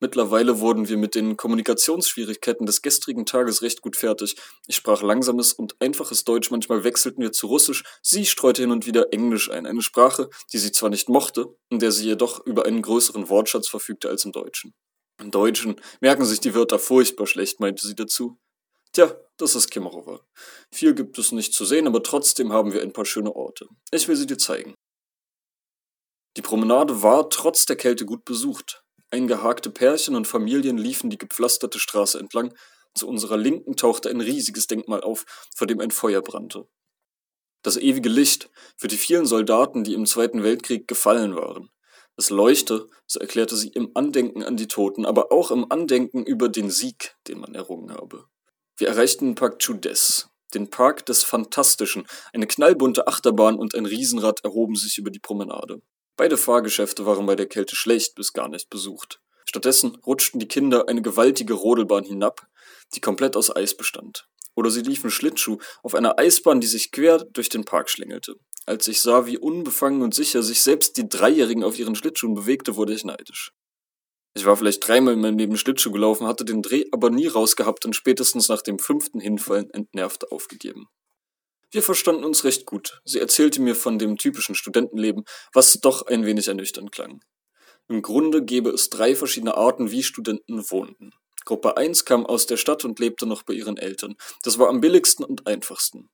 Mittlerweile 0.00 0.60
wurden 0.60 0.88
wir 0.88 0.96
mit 0.96 1.14
den 1.14 1.36
Kommunikationsschwierigkeiten 1.36 2.64
des 2.64 2.80
gestrigen 2.80 3.26
Tages 3.26 3.60
recht 3.60 3.82
gut 3.82 3.96
fertig. 3.96 4.34
Ich 4.66 4.76
sprach 4.76 5.02
langsames 5.02 5.52
und 5.52 5.76
einfaches 5.78 6.24
Deutsch, 6.24 6.50
manchmal 6.50 6.84
wechselten 6.84 7.22
wir 7.22 7.32
zu 7.32 7.46
Russisch, 7.48 7.84
sie 8.02 8.24
streute 8.24 8.62
hin 8.62 8.70
und 8.70 8.86
wieder 8.86 9.12
Englisch 9.12 9.50
ein, 9.50 9.66
eine 9.66 9.82
Sprache, 9.82 10.30
die 10.52 10.58
sie 10.58 10.72
zwar 10.72 10.88
nicht 10.88 11.10
mochte, 11.10 11.54
in 11.68 11.78
der 11.78 11.92
sie 11.92 12.06
jedoch 12.06 12.44
über 12.46 12.64
einen 12.64 12.80
größeren 12.80 13.28
Wortschatz 13.28 13.68
verfügte 13.68 14.08
als 14.08 14.24
im 14.24 14.32
Deutschen. 14.32 14.74
Im 15.20 15.30
Deutschen 15.30 15.76
merken 16.00 16.24
sich 16.24 16.40
die 16.40 16.54
Wörter 16.54 16.78
furchtbar 16.78 17.26
schlecht, 17.26 17.60
meinte 17.60 17.86
sie 17.86 17.94
dazu. 17.94 18.38
Tja, 18.92 19.14
das 19.36 19.54
ist 19.54 19.70
Kemerovo. 19.70 20.20
Viel 20.72 20.94
gibt 20.94 21.18
es 21.18 21.30
nicht 21.30 21.52
zu 21.52 21.66
sehen, 21.66 21.86
aber 21.86 22.02
trotzdem 22.02 22.52
haben 22.52 22.72
wir 22.72 22.80
ein 22.80 22.94
paar 22.94 23.04
schöne 23.04 23.36
Orte. 23.36 23.68
Ich 23.90 24.08
will 24.08 24.16
sie 24.16 24.26
dir 24.26 24.38
zeigen. 24.38 24.74
Die 26.36 26.42
Promenade 26.42 27.02
war 27.02 27.28
trotz 27.28 27.66
der 27.66 27.76
Kälte 27.76 28.06
gut 28.06 28.24
besucht. 28.24 28.82
Eingehakte 29.10 29.70
Pärchen 29.70 30.14
und 30.14 30.26
Familien 30.26 30.78
liefen 30.78 31.10
die 31.10 31.18
gepflasterte 31.18 31.78
Straße 31.78 32.18
entlang. 32.18 32.54
Zu 32.94 33.08
unserer 33.08 33.36
Linken 33.36 33.76
tauchte 33.76 34.08
ein 34.08 34.20
riesiges 34.20 34.66
Denkmal 34.66 35.02
auf, 35.02 35.24
vor 35.54 35.66
dem 35.66 35.80
ein 35.80 35.90
Feuer 35.90 36.22
brannte. 36.22 36.66
Das 37.62 37.76
ewige 37.76 38.08
Licht 38.08 38.50
für 38.76 38.88
die 38.88 38.96
vielen 38.96 39.26
Soldaten, 39.26 39.84
die 39.84 39.94
im 39.94 40.06
Zweiten 40.06 40.42
Weltkrieg 40.42 40.88
gefallen 40.88 41.36
waren. 41.36 41.70
Es 42.16 42.30
leuchte, 42.30 42.88
so 43.06 43.20
erklärte 43.20 43.56
sie, 43.56 43.68
im 43.68 43.90
Andenken 43.94 44.42
an 44.42 44.56
die 44.56 44.68
Toten, 44.68 45.06
aber 45.06 45.32
auch 45.32 45.50
im 45.50 45.70
Andenken 45.70 46.24
über 46.24 46.48
den 46.48 46.70
Sieg, 46.70 47.16
den 47.28 47.40
man 47.40 47.54
errungen 47.54 47.92
habe. 47.92 48.26
Wir 48.76 48.88
erreichten 48.88 49.26
den 49.26 49.34
Park 49.34 49.58
Chudes, 49.58 50.28
den 50.54 50.70
Park 50.70 51.04
des 51.06 51.22
Fantastischen. 51.22 52.06
Eine 52.32 52.46
knallbunte 52.46 53.06
Achterbahn 53.06 53.58
und 53.58 53.74
ein 53.74 53.86
Riesenrad 53.86 54.44
erhoben 54.44 54.74
sich 54.74 54.98
über 54.98 55.10
die 55.10 55.18
Promenade. 55.18 55.82
Beide 56.20 56.36
Fahrgeschäfte 56.36 57.06
waren 57.06 57.24
bei 57.24 57.34
der 57.34 57.46
Kälte 57.46 57.74
schlecht 57.74 58.14
bis 58.14 58.34
gar 58.34 58.50
nicht 58.50 58.68
besucht. 58.68 59.22
Stattdessen 59.46 59.96
rutschten 60.04 60.38
die 60.38 60.48
Kinder 60.48 60.86
eine 60.86 61.00
gewaltige 61.00 61.54
Rodelbahn 61.54 62.04
hinab, 62.04 62.46
die 62.94 63.00
komplett 63.00 63.36
aus 63.38 63.56
Eis 63.56 63.74
bestand. 63.74 64.28
Oder 64.54 64.70
sie 64.70 64.82
liefen 64.82 65.10
Schlittschuh 65.10 65.56
auf 65.82 65.94
einer 65.94 66.18
Eisbahn, 66.18 66.60
die 66.60 66.66
sich 66.66 66.92
quer 66.92 67.24
durch 67.32 67.48
den 67.48 67.64
Park 67.64 67.88
schlängelte. 67.88 68.34
Als 68.66 68.86
ich 68.86 69.00
sah, 69.00 69.24
wie 69.24 69.38
unbefangen 69.38 70.02
und 70.02 70.14
sicher 70.14 70.42
sich 70.42 70.60
selbst 70.60 70.98
die 70.98 71.08
Dreijährigen 71.08 71.64
auf 71.64 71.78
ihren 71.78 71.94
Schlittschuhen 71.94 72.34
bewegte, 72.34 72.76
wurde 72.76 72.92
ich 72.92 73.02
neidisch. 73.02 73.52
Ich 74.34 74.44
war 74.44 74.58
vielleicht 74.58 74.86
dreimal 74.86 75.14
in 75.14 75.22
meinem 75.22 75.38
Leben 75.38 75.56
Schlittschuh 75.56 75.90
gelaufen, 75.90 76.26
hatte 76.26 76.44
den 76.44 76.60
Dreh 76.60 76.84
aber 76.92 77.08
nie 77.08 77.28
rausgehabt 77.28 77.86
und 77.86 77.96
spätestens 77.96 78.50
nach 78.50 78.60
dem 78.60 78.78
fünften 78.78 79.20
Hinfallen 79.20 79.70
entnervt 79.70 80.30
aufgegeben. 80.30 80.86
Wir 81.72 81.82
verstanden 81.82 82.24
uns 82.24 82.44
recht 82.44 82.66
gut. 82.66 83.00
Sie 83.04 83.20
erzählte 83.20 83.62
mir 83.62 83.76
von 83.76 83.98
dem 83.98 84.16
typischen 84.16 84.54
Studentenleben, 84.54 85.24
was 85.52 85.74
doch 85.80 86.06
ein 86.06 86.26
wenig 86.26 86.48
ernüchternd 86.48 86.90
klang. 86.90 87.20
Im 87.88 88.02
Grunde 88.02 88.44
gäbe 88.44 88.70
es 88.70 88.90
drei 88.90 89.14
verschiedene 89.14 89.56
Arten, 89.56 89.90
wie 89.90 90.02
Studenten 90.02 90.70
wohnten. 90.70 91.12
Gruppe 91.44 91.76
1 91.76 92.04
kam 92.04 92.26
aus 92.26 92.46
der 92.46 92.56
Stadt 92.56 92.84
und 92.84 92.98
lebte 92.98 93.26
noch 93.26 93.42
bei 93.44 93.54
ihren 93.54 93.76
Eltern. 93.76 94.16
Das 94.42 94.58
war 94.58 94.68
am 94.68 94.80
billigsten 94.80 95.24
und 95.24 95.46
einfachsten. 95.46 96.10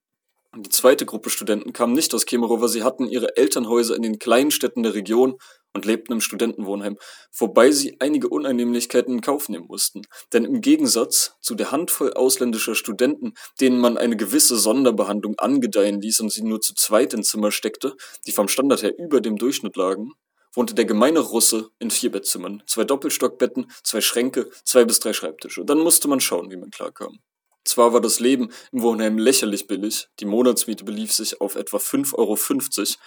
Die 0.58 0.70
zweite 0.70 1.04
Gruppe 1.04 1.28
Studenten 1.28 1.74
kam 1.74 1.92
nicht 1.92 2.14
aus 2.14 2.24
Kemerovo, 2.24 2.66
sie 2.66 2.82
hatten 2.82 3.08
ihre 3.08 3.36
Elternhäuser 3.36 3.94
in 3.94 4.00
den 4.00 4.18
kleinen 4.18 4.50
Städten 4.50 4.82
der 4.82 4.94
Region 4.94 5.36
und 5.74 5.84
lebten 5.84 6.14
im 6.14 6.22
Studentenwohnheim, 6.22 6.96
wobei 7.36 7.70
sie 7.70 7.96
einige 8.00 8.30
Unannehmlichkeiten 8.30 9.12
in 9.12 9.20
Kauf 9.20 9.50
nehmen 9.50 9.66
mussten. 9.66 10.02
Denn 10.32 10.46
im 10.46 10.62
Gegensatz 10.62 11.34
zu 11.42 11.56
der 11.56 11.72
Handvoll 11.72 12.14
ausländischer 12.14 12.74
Studenten, 12.74 13.34
denen 13.60 13.78
man 13.78 13.98
eine 13.98 14.16
gewisse 14.16 14.56
Sonderbehandlung 14.56 15.38
angedeihen 15.38 16.00
ließ 16.00 16.20
und 16.20 16.32
sie 16.32 16.42
nur 16.42 16.62
zu 16.62 16.74
zweit 16.74 17.12
ins 17.12 17.28
Zimmer 17.28 17.52
steckte, 17.52 17.94
die 18.26 18.32
vom 18.32 18.48
Standard 18.48 18.82
her 18.82 18.98
über 18.98 19.20
dem 19.20 19.36
Durchschnitt 19.36 19.76
lagen, 19.76 20.12
wohnte 20.54 20.74
der 20.74 20.86
gemeine 20.86 21.20
Russe 21.20 21.68
in 21.78 21.90
vier 21.90 22.10
Bettzimmern, 22.10 22.62
zwei 22.66 22.84
Doppelstockbetten, 22.84 23.70
zwei 23.82 24.00
Schränke, 24.00 24.50
zwei 24.64 24.86
bis 24.86 25.00
drei 25.00 25.12
Schreibtische. 25.12 25.66
Dann 25.66 25.80
musste 25.80 26.08
man 26.08 26.20
schauen, 26.20 26.50
wie 26.50 26.56
man 26.56 26.70
klarkam. 26.70 27.18
Zwar 27.66 27.92
war 27.92 28.00
das 28.00 28.20
Leben 28.20 28.52
im 28.70 28.82
Wohnheim 28.82 29.18
lächerlich 29.18 29.66
billig, 29.66 30.08
die 30.20 30.24
Monatsmiete 30.24 30.84
belief 30.84 31.12
sich 31.12 31.40
auf 31.40 31.56
etwa 31.56 31.78
5,50 31.78 32.14
Euro, 32.16 32.98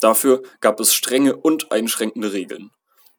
dafür 0.00 0.42
gab 0.60 0.78
es 0.78 0.94
strenge 0.94 1.36
und 1.36 1.72
einschränkende 1.72 2.32
Regeln. 2.32 2.70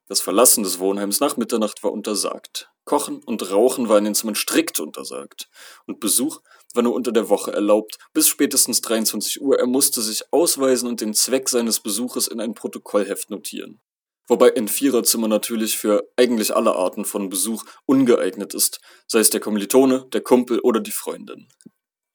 Das 0.08 0.22
Verlassen 0.22 0.64
des 0.64 0.80
Wohnheims 0.80 1.20
nach 1.20 1.36
Mitternacht 1.36 1.84
war 1.84 1.92
untersagt. 1.92 2.70
Kochen 2.86 3.22
und 3.22 3.52
Rauchen 3.52 3.90
war 3.90 3.98
in 3.98 4.06
den 4.06 4.16
Zimmern 4.16 4.36
strikt 4.36 4.80
untersagt. 4.80 5.50
Und 5.86 6.00
Besuch 6.00 6.40
war 6.74 6.84
nur 6.84 6.94
unter 6.94 7.12
der 7.12 7.28
Woche 7.28 7.52
erlaubt, 7.52 7.98
bis 8.14 8.30
spätestens 8.30 8.80
23 8.80 9.42
Uhr. 9.42 9.60
Er 9.60 9.68
musste 9.68 10.02
sich 10.02 10.32
ausweisen 10.32 10.88
und 10.88 11.02
den 11.02 11.14
Zweck 11.14 11.50
seines 11.50 11.82
Besuches 11.82 12.30
in 12.30 12.40
ein 12.40 12.54
Protokollheft 12.54 13.30
notieren. 13.30 13.82
Wobei 14.28 14.56
ein 14.56 14.68
Viererzimmer 14.68 15.28
natürlich 15.28 15.78
für 15.78 16.10
eigentlich 16.18 16.54
alle 16.56 16.76
Arten 16.76 17.06
von 17.06 17.30
Besuch 17.30 17.64
ungeeignet 17.86 18.54
ist, 18.54 18.82
sei 19.08 19.20
es 19.20 19.30
der 19.30 19.40
Kommilitone, 19.40 20.08
der 20.12 20.22
Kumpel 20.22 20.60
oder 20.60 20.82
die 20.82 20.92
Freundin. 20.92 21.48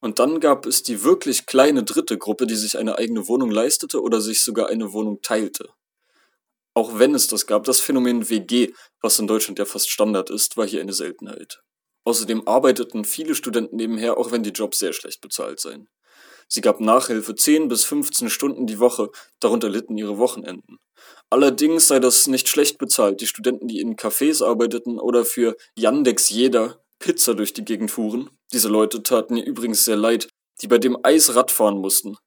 Und 0.00 0.19
dann 0.19 0.40
gab 0.40 0.66
es 0.66 0.83
die 0.83 1.04
wirklich 1.04 1.47
kleine 1.47 1.85
dritte 1.85 2.19
Gruppe, 2.19 2.47
die 2.47 2.57
sich 2.57 2.76
eine 2.76 2.99
eigene 2.99 3.28
Wohnung 3.28 3.50
leistete 3.50 4.02
oder 4.02 4.21
sich 4.21 4.42
sogar 4.42 4.69
eine 4.69 4.92
Wohnung 4.92 5.23
teilte. 5.23 5.71
Auch 6.75 6.99
wenn 6.99 7.14
es 7.14 7.28
das 7.28 7.47
gab, 7.47 7.64
das 7.64 7.81
Phänomen 7.81 8.28
WG, 8.28 8.73
was 9.00 9.19
in 9.19 9.26
Deutschland 9.26 9.59
ja 9.59 9.64
fast 9.64 9.90
Standard 9.90 10.28
ist, 10.31 10.57
war 10.57 10.66
hier 10.66 10.81
eine 10.81 10.92
Seltenheit. 10.92 11.62
Außerdem 12.04 12.49
arbeiteten 12.49 13.04
viele 13.04 13.35
Studenten 13.35 13.76
nebenher, 13.76 14.19
auch 14.19 14.33
wenn 14.33 14.42
die 14.42 14.50
Jobs 14.50 14.78
sehr 14.78 14.92
schlecht 14.92 15.21
bezahlt 15.21 15.61
seien. 15.61 15.88
Sie 16.49 16.61
gab 16.61 16.81
Nachhilfe 16.81 17.35
10 17.35 17.69
bis 17.69 17.85
15 17.85 18.28
Stunden 18.28 18.66
die 18.66 18.78
Woche, 18.78 19.11
darunter 19.38 19.69
litten 19.69 19.97
ihre 19.97 20.19
Wochenenden. 20.19 20.78
Allerdings 21.33 21.89
sei 21.89 21.99
das 21.99 22.27
nicht 22.27 22.47
schlecht 22.47 22.77
bezahlt. 22.77 23.23
Die 23.23 23.27
Studenten, 23.27 23.67
die 23.67 23.81
in 23.81 23.97
Cafés 23.97 24.45
arbeiteten 24.45 24.99
oder 24.99 25.25
für 25.25 25.57
Yandex 25.75 26.29
jeder 26.29 26.85
Pizza 26.99 27.33
durch 27.33 27.55
die 27.55 27.65
Gegend 27.65 27.91
fuhren, 27.91 28.29
diese 28.53 28.69
Leute 28.69 29.03
taten 29.03 29.39
ihr 29.39 29.47
übrigens 29.47 29.83
sehr 29.87 29.97
leid, 29.97 30.29
die 30.61 30.69
bei 30.69 30.77
dem 30.77 30.99
Eis 31.03 31.35
Rad 31.35 31.51
fahren 31.51 31.79
mussten. 31.79 32.19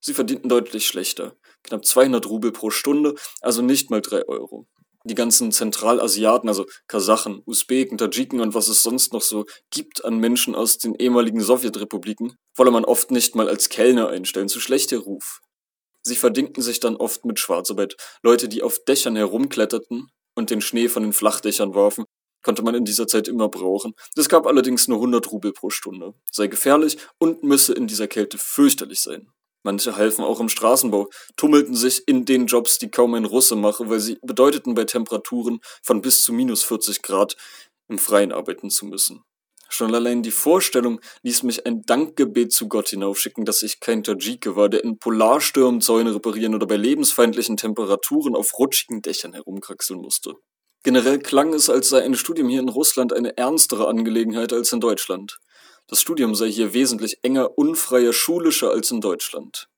Sie 0.00 0.14
verdienten 0.14 0.48
deutlich 0.48 0.86
schlechter. 0.86 1.36
Knapp 1.64 1.84
200 1.84 2.26
Rubel 2.30 2.50
pro 2.50 2.70
Stunde, 2.70 3.14
also 3.42 3.60
nicht 3.60 3.90
mal 3.90 4.00
3 4.00 4.26
Euro. 4.26 4.66
Die 5.04 5.14
ganzen 5.14 5.52
Zentralasiaten, 5.52 6.48
also 6.48 6.64
Kasachen, 6.88 7.42
Usbeken, 7.44 7.98
Tadschiken 7.98 8.40
und 8.40 8.54
was 8.54 8.68
es 8.68 8.82
sonst 8.82 9.12
noch 9.12 9.20
so 9.20 9.44
gibt 9.68 10.02
an 10.06 10.18
Menschen 10.18 10.54
aus 10.54 10.78
den 10.78 10.94
ehemaligen 10.94 11.42
Sowjetrepubliken, 11.42 12.38
wolle 12.54 12.70
man 12.70 12.86
oft 12.86 13.10
nicht 13.10 13.34
mal 13.34 13.50
als 13.50 13.68
Kellner 13.68 14.08
einstellen, 14.08 14.48
zu 14.48 14.60
schlechter 14.60 14.96
Ruf. 14.96 15.42
Sie 16.06 16.14
verdingten 16.14 16.62
sich 16.62 16.78
dann 16.78 16.94
oft 16.94 17.24
mit 17.24 17.40
Schwarzarbeit. 17.40 17.96
Leute, 18.22 18.48
die 18.48 18.62
auf 18.62 18.78
Dächern 18.84 19.16
herumkletterten 19.16 20.08
und 20.36 20.50
den 20.50 20.60
Schnee 20.60 20.88
von 20.88 21.02
den 21.02 21.12
Flachdächern 21.12 21.74
warfen, 21.74 22.04
konnte 22.44 22.62
man 22.62 22.76
in 22.76 22.84
dieser 22.84 23.08
Zeit 23.08 23.26
immer 23.26 23.48
brauchen. 23.48 23.92
Das 24.14 24.28
gab 24.28 24.46
allerdings 24.46 24.86
nur 24.86 24.98
100 24.98 25.32
Rubel 25.32 25.52
pro 25.52 25.68
Stunde. 25.68 26.14
Sei 26.30 26.46
gefährlich 26.46 26.96
und 27.18 27.42
müsse 27.42 27.72
in 27.72 27.88
dieser 27.88 28.06
Kälte 28.06 28.38
fürchterlich 28.38 29.00
sein. 29.00 29.32
Manche 29.64 29.96
halfen 29.96 30.24
auch 30.24 30.38
im 30.38 30.48
Straßenbau, 30.48 31.10
tummelten 31.36 31.74
sich 31.74 32.06
in 32.06 32.24
den 32.24 32.46
Jobs, 32.46 32.78
die 32.78 32.88
kaum 32.88 33.14
ein 33.14 33.24
Russe 33.24 33.56
mache, 33.56 33.88
weil 33.90 33.98
sie 33.98 34.16
bedeuteten 34.22 34.74
bei 34.74 34.84
Temperaturen 34.84 35.58
von 35.82 36.02
bis 36.02 36.22
zu 36.22 36.32
minus 36.32 36.62
40 36.62 37.02
Grad 37.02 37.36
im 37.88 37.98
Freien 37.98 38.30
arbeiten 38.30 38.70
zu 38.70 38.86
müssen. 38.86 39.24
Schon 39.68 39.94
allein 39.94 40.22
die 40.22 40.30
Vorstellung 40.30 41.00
ließ 41.22 41.42
mich 41.42 41.66
ein 41.66 41.82
Dankgebet 41.82 42.52
zu 42.52 42.68
Gott 42.68 42.88
hinaufschicken, 42.88 43.44
dass 43.44 43.62
ich 43.62 43.80
kein 43.80 44.04
Tajike 44.04 44.56
war, 44.56 44.68
der 44.68 44.84
in 44.84 44.98
Polarstürmen 44.98 45.80
Zäune 45.80 46.14
reparieren 46.14 46.54
oder 46.54 46.66
bei 46.66 46.76
lebensfeindlichen 46.76 47.56
Temperaturen 47.56 48.36
auf 48.36 48.58
rutschigen 48.58 49.02
Dächern 49.02 49.32
herumkraxeln 49.32 50.00
musste. 50.00 50.34
Generell 50.84 51.18
klang 51.18 51.52
es, 51.52 51.68
als 51.68 51.88
sei 51.88 52.04
ein 52.04 52.14
Studium 52.14 52.48
hier 52.48 52.60
in 52.60 52.68
Russland 52.68 53.12
eine 53.12 53.36
ernstere 53.36 53.88
Angelegenheit 53.88 54.52
als 54.52 54.72
in 54.72 54.80
Deutschland. 54.80 55.38
Das 55.88 56.00
Studium 56.00 56.34
sei 56.34 56.50
hier 56.50 56.74
wesentlich 56.74 57.18
enger, 57.22 57.58
unfreier, 57.58 58.12
schulischer 58.12 58.70
als 58.70 58.90
in 58.90 59.00
Deutschland. 59.00 59.68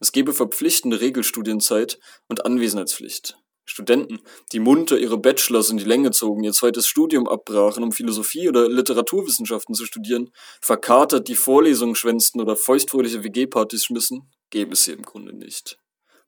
Es 0.00 0.12
gebe 0.12 0.32
verpflichtende 0.32 1.00
Regelstudienzeit 1.00 1.98
und 2.28 2.44
Anwesenheitspflicht. 2.44 3.36
Studenten, 3.66 4.20
die 4.52 4.60
munter 4.60 4.96
ihre 4.96 5.18
Bachelors 5.18 5.70
in 5.70 5.76
die 5.76 5.84
Länge 5.84 6.12
zogen, 6.12 6.44
ihr 6.44 6.52
zweites 6.52 6.86
Studium 6.86 7.28
abbrachen, 7.28 7.82
um 7.82 7.92
Philosophie 7.92 8.48
oder 8.48 8.68
Literaturwissenschaften 8.68 9.74
zu 9.74 9.84
studieren, 9.84 10.30
verkatert 10.60 11.28
die 11.28 11.34
Vorlesungen 11.34 11.96
schwänzten 11.96 12.40
oder 12.40 12.56
feuchtfröhliche 12.56 13.24
WG-Partys 13.24 13.84
schmissen, 13.84 14.30
gäbe 14.50 14.72
es 14.72 14.84
sie 14.84 14.92
im 14.92 15.02
Grunde 15.02 15.34
nicht. 15.34 15.78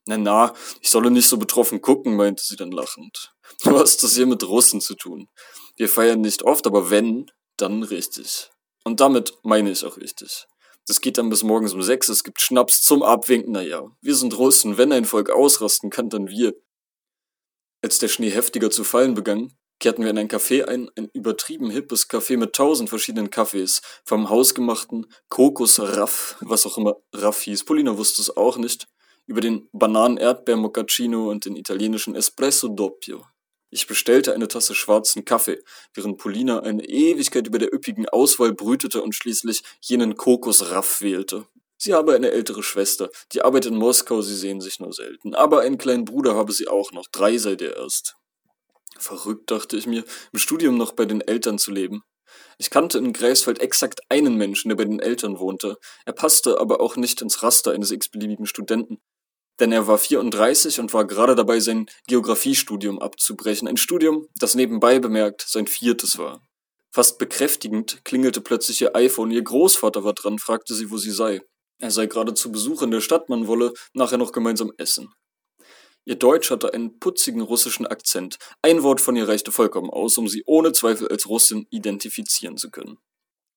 Na 0.05 0.17
na, 0.17 0.53
ich 0.81 0.89
solle 0.89 1.11
nicht 1.11 1.27
so 1.27 1.37
betroffen 1.37 1.81
gucken, 1.81 2.15
meinte 2.15 2.43
sie 2.43 2.55
dann 2.55 2.71
lachend. 2.71 3.33
Du 3.63 3.77
hast 3.79 4.03
das 4.03 4.15
hier 4.15 4.27
mit 4.27 4.47
Russen 4.47 4.79
zu 4.79 4.95
tun. 4.95 5.27
Wir 5.75 5.89
feiern 5.89 6.21
nicht 6.21 6.43
oft, 6.43 6.67
aber 6.67 6.91
wenn, 6.91 7.25
dann 7.57 7.83
richtig. 7.83 8.51
Und 8.83 8.99
damit 8.99 9.33
meine 9.43 9.71
ich 9.71 9.83
auch 9.85 9.97
richtig. 9.97 10.45
Das 10.87 11.01
geht 11.01 11.17
dann 11.17 11.29
bis 11.29 11.43
morgens 11.43 11.73
um 11.73 11.83
sechs, 11.83 12.09
es 12.09 12.23
gibt 12.23 12.41
Schnaps 12.41 12.81
zum 12.81 13.03
Abwinken, 13.03 13.53
naja. 13.53 13.83
Wir 14.01 14.15
sind 14.15 14.37
Russen, 14.37 14.77
wenn 14.77 14.91
ein 14.91 15.05
Volk 15.05 15.29
ausrasten 15.29 15.89
kann, 15.89 16.09
dann 16.09 16.27
wir. 16.27 16.53
Als 17.81 17.97
der 17.99 18.09
Schnee 18.09 18.29
heftiger 18.29 18.69
zu 18.69 18.83
fallen 18.83 19.13
begann, 19.13 19.53
kehrten 19.79 20.03
wir 20.03 20.09
in 20.09 20.17
ein 20.17 20.27
Café 20.27 20.65
ein, 20.65 20.91
ein 20.97 21.09
übertrieben 21.13 21.69
hippes 21.69 22.09
Café 22.09 22.37
mit 22.37 22.53
tausend 22.53 22.89
verschiedenen 22.89 23.29
Kaffees, 23.29 23.81
vom 24.03 24.29
hausgemachten 24.29 25.05
Kokos-Raff, 25.29 26.35
was 26.41 26.65
auch 26.65 26.77
immer 26.77 26.97
Raff 27.13 27.41
hieß, 27.41 27.63
Polina 27.63 27.97
wusste 27.97 28.21
es 28.21 28.35
auch 28.35 28.57
nicht, 28.57 28.87
über 29.27 29.39
den 29.39 29.69
Bananen-Erdbeer-Moccacino 29.71 31.29
und 31.29 31.45
den 31.45 31.55
italienischen 31.55 32.15
Espresso 32.15 32.67
Doppio. 32.67 33.25
Ich 33.69 33.87
bestellte 33.87 34.33
eine 34.33 34.47
Tasse 34.47 34.73
schwarzen 34.73 35.23
Kaffee, 35.23 35.59
während 35.93 36.17
Polina 36.17 36.61
eine 36.61 36.83
Ewigkeit 36.83 37.47
über 37.47 37.59
der 37.59 37.73
üppigen 37.73 38.09
Auswahl 38.09 38.51
brütete 38.51 39.01
und 39.01 39.13
schließlich 39.13 39.63
jenen 39.81 40.15
Kokosraff 40.15 41.01
wählte. 41.01 41.45
Sie 41.81 41.93
habe 41.93 42.13
eine 42.13 42.31
ältere 42.31 42.61
Schwester, 42.61 43.09
die 43.31 43.41
arbeitet 43.41 43.71
in 43.71 43.77
Moskau, 43.77 44.21
sie 44.21 44.35
sehen 44.35 44.59
sich 44.59 44.81
nur 44.81 44.91
selten. 44.91 45.33
Aber 45.33 45.61
einen 45.61 45.77
kleinen 45.77 46.03
Bruder 46.03 46.35
habe 46.35 46.51
sie 46.51 46.67
auch 46.67 46.91
noch, 46.91 47.07
drei 47.09 47.37
seid 47.37 47.61
ihr 47.61 47.77
erst. 47.77 48.17
Verrückt, 48.97 49.49
dachte 49.49 49.77
ich 49.77 49.87
mir, 49.87 50.03
im 50.33 50.39
Studium 50.39 50.77
noch 50.77 50.91
bei 50.91 51.05
den 51.05 51.21
Eltern 51.21 51.57
zu 51.57 51.71
leben. 51.71 52.03
Ich 52.57 52.69
kannte 52.69 52.97
in 52.97 53.13
Greifswald 53.13 53.59
exakt 53.59 54.01
einen 54.09 54.35
Menschen, 54.35 54.67
der 54.67 54.75
bei 54.75 54.83
den 54.83 54.99
Eltern 54.99 55.39
wohnte. 55.39 55.77
Er 56.05 56.11
passte 56.11 56.59
aber 56.59 56.81
auch 56.81 56.97
nicht 56.97 57.21
ins 57.21 57.43
Raster 57.43 57.71
eines 57.71 57.91
x-beliebigen 57.91 58.45
Studenten. 58.45 58.97
Denn 59.61 59.71
er 59.71 59.87
war 59.87 59.97
34 59.97 60.81
und 60.81 60.93
war 60.93 61.07
gerade 61.07 61.35
dabei, 61.35 61.61
sein 61.61 61.89
Geografiestudium 62.07 62.99
abzubrechen. 62.99 63.69
Ein 63.69 63.77
Studium, 63.77 64.27
das 64.35 64.55
nebenbei 64.55 64.99
bemerkt 64.99 65.45
sein 65.47 65.67
viertes 65.67 66.17
war. 66.17 66.41
Fast 66.91 67.19
bekräftigend 67.19 68.03
klingelte 68.03 68.41
plötzlich 68.41 68.81
ihr 68.81 68.97
iPhone. 68.97 69.31
Ihr 69.31 69.43
Großvater 69.43 70.03
war 70.03 70.13
dran, 70.13 70.39
fragte 70.39 70.73
sie, 70.73 70.91
wo 70.91 70.97
sie 70.97 71.11
sei. 71.11 71.39
Er 71.79 71.91
sei 71.91 72.05
gerade 72.07 72.33
zu 72.33 72.51
Besuch 72.51 72.81
in 72.81 72.91
der 72.91 73.01
Stadt, 73.01 73.29
man 73.29 73.47
wolle 73.47 73.73
nachher 73.93 74.17
noch 74.17 74.33
gemeinsam 74.33 74.71
essen. 74.77 75.13
Ihr 76.05 76.15
Deutsch 76.15 76.51
hatte 76.51 76.73
einen 76.73 76.99
putzigen 76.99 77.41
russischen 77.41 77.87
Akzent. 77.87 78.37
Ein 78.61 78.83
Wort 78.83 78.99
von 78.99 79.15
ihr 79.15 79.27
reichte 79.27 79.51
vollkommen 79.51 79.89
aus, 79.89 80.17
um 80.17 80.27
sie 80.27 80.43
ohne 80.45 80.71
Zweifel 80.71 81.07
als 81.07 81.27
Russin 81.29 81.67
identifizieren 81.69 82.57
zu 82.57 82.69
können. 82.71 82.97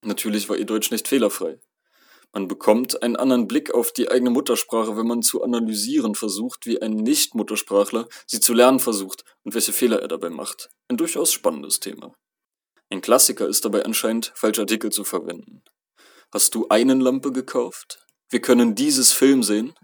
Natürlich 0.05 0.49
war 0.49 0.57
ihr 0.57 0.67
Deutsch 0.67 0.91
nicht 0.91 1.09
fehlerfrei. 1.09 1.59
Man 2.33 2.49
bekommt 2.49 3.03
einen 3.03 3.17
anderen 3.17 3.47
Blick 3.47 3.75
auf 3.75 3.93
die 3.93 4.11
eigene 4.11 4.31
Muttersprache, 4.31 4.97
wenn 4.97 5.07
man 5.07 5.23
zu 5.23 5.43
analysieren 5.43 6.15
versucht, 6.15 6.65
wie 6.65 6.81
ein 6.81 6.93
Nicht-Muttersprachler 6.93 8.09
sie 8.27 8.41
zu 8.41 8.55
lernen 8.55 8.81
versucht 8.81 9.25
und 9.45 9.55
welche 9.55 9.73
Fehler 9.73 10.01
er 10.01 10.09
dabei 10.09 10.31
macht. 10.31 10.71
Ein 10.89 10.97
durchaus 10.97 11.33
spannendes 11.33 11.81
Thema. 11.81 12.15
Ein 12.91 13.03
Klassiker 13.03 13.47
ist 13.47 13.65
dabei 13.65 13.85
anscheinend, 13.85 14.33
falsche 14.35 14.63
Artikel 14.63 14.91
zu 14.91 15.05
verwenden. 15.05 15.63
Hast 16.33 16.55
du 16.55 16.69
einen 16.69 17.01
Lampe 17.01 17.33
gekauft? 17.33 18.02
Wir 18.33 18.41
können 18.41 18.75
dieses 18.75 19.13
Film 19.13 19.43
sehen. 19.43 19.75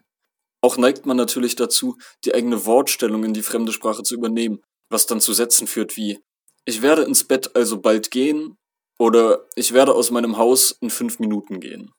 Auch 0.63 0.79
neigt 0.79 1.07
man 1.07 1.17
natürlich 1.17 1.55
dazu, 1.55 1.97
die 2.25 2.35
eigene 2.35 2.65
Wortstellung 2.65 3.23
in 3.23 3.35
die 3.35 3.43
fremde 3.43 3.73
Sprache 3.73 4.03
zu 4.03 4.15
übernehmen, 4.15 4.61
was 4.89 5.07
dann 5.07 5.21
zu 5.21 5.33
Sätzen 5.35 5.67
führt 5.67 5.97
wie 5.97 6.19
Ich 6.65 6.83
werde 6.83 7.03
ins 7.03 7.25
Bett 7.25 7.55
also 7.55 7.81
bald 7.81 8.11
gehen 8.11 8.57
oder 8.99 9.47
Ich 9.55 9.75
werde 9.75 9.95
aus 9.95 10.11
meinem 10.11 10.39
Haus 10.39 10.73
in 10.81 10.91
fünf 10.91 11.19
Minuten 11.19 11.61
gehen. 11.61 11.93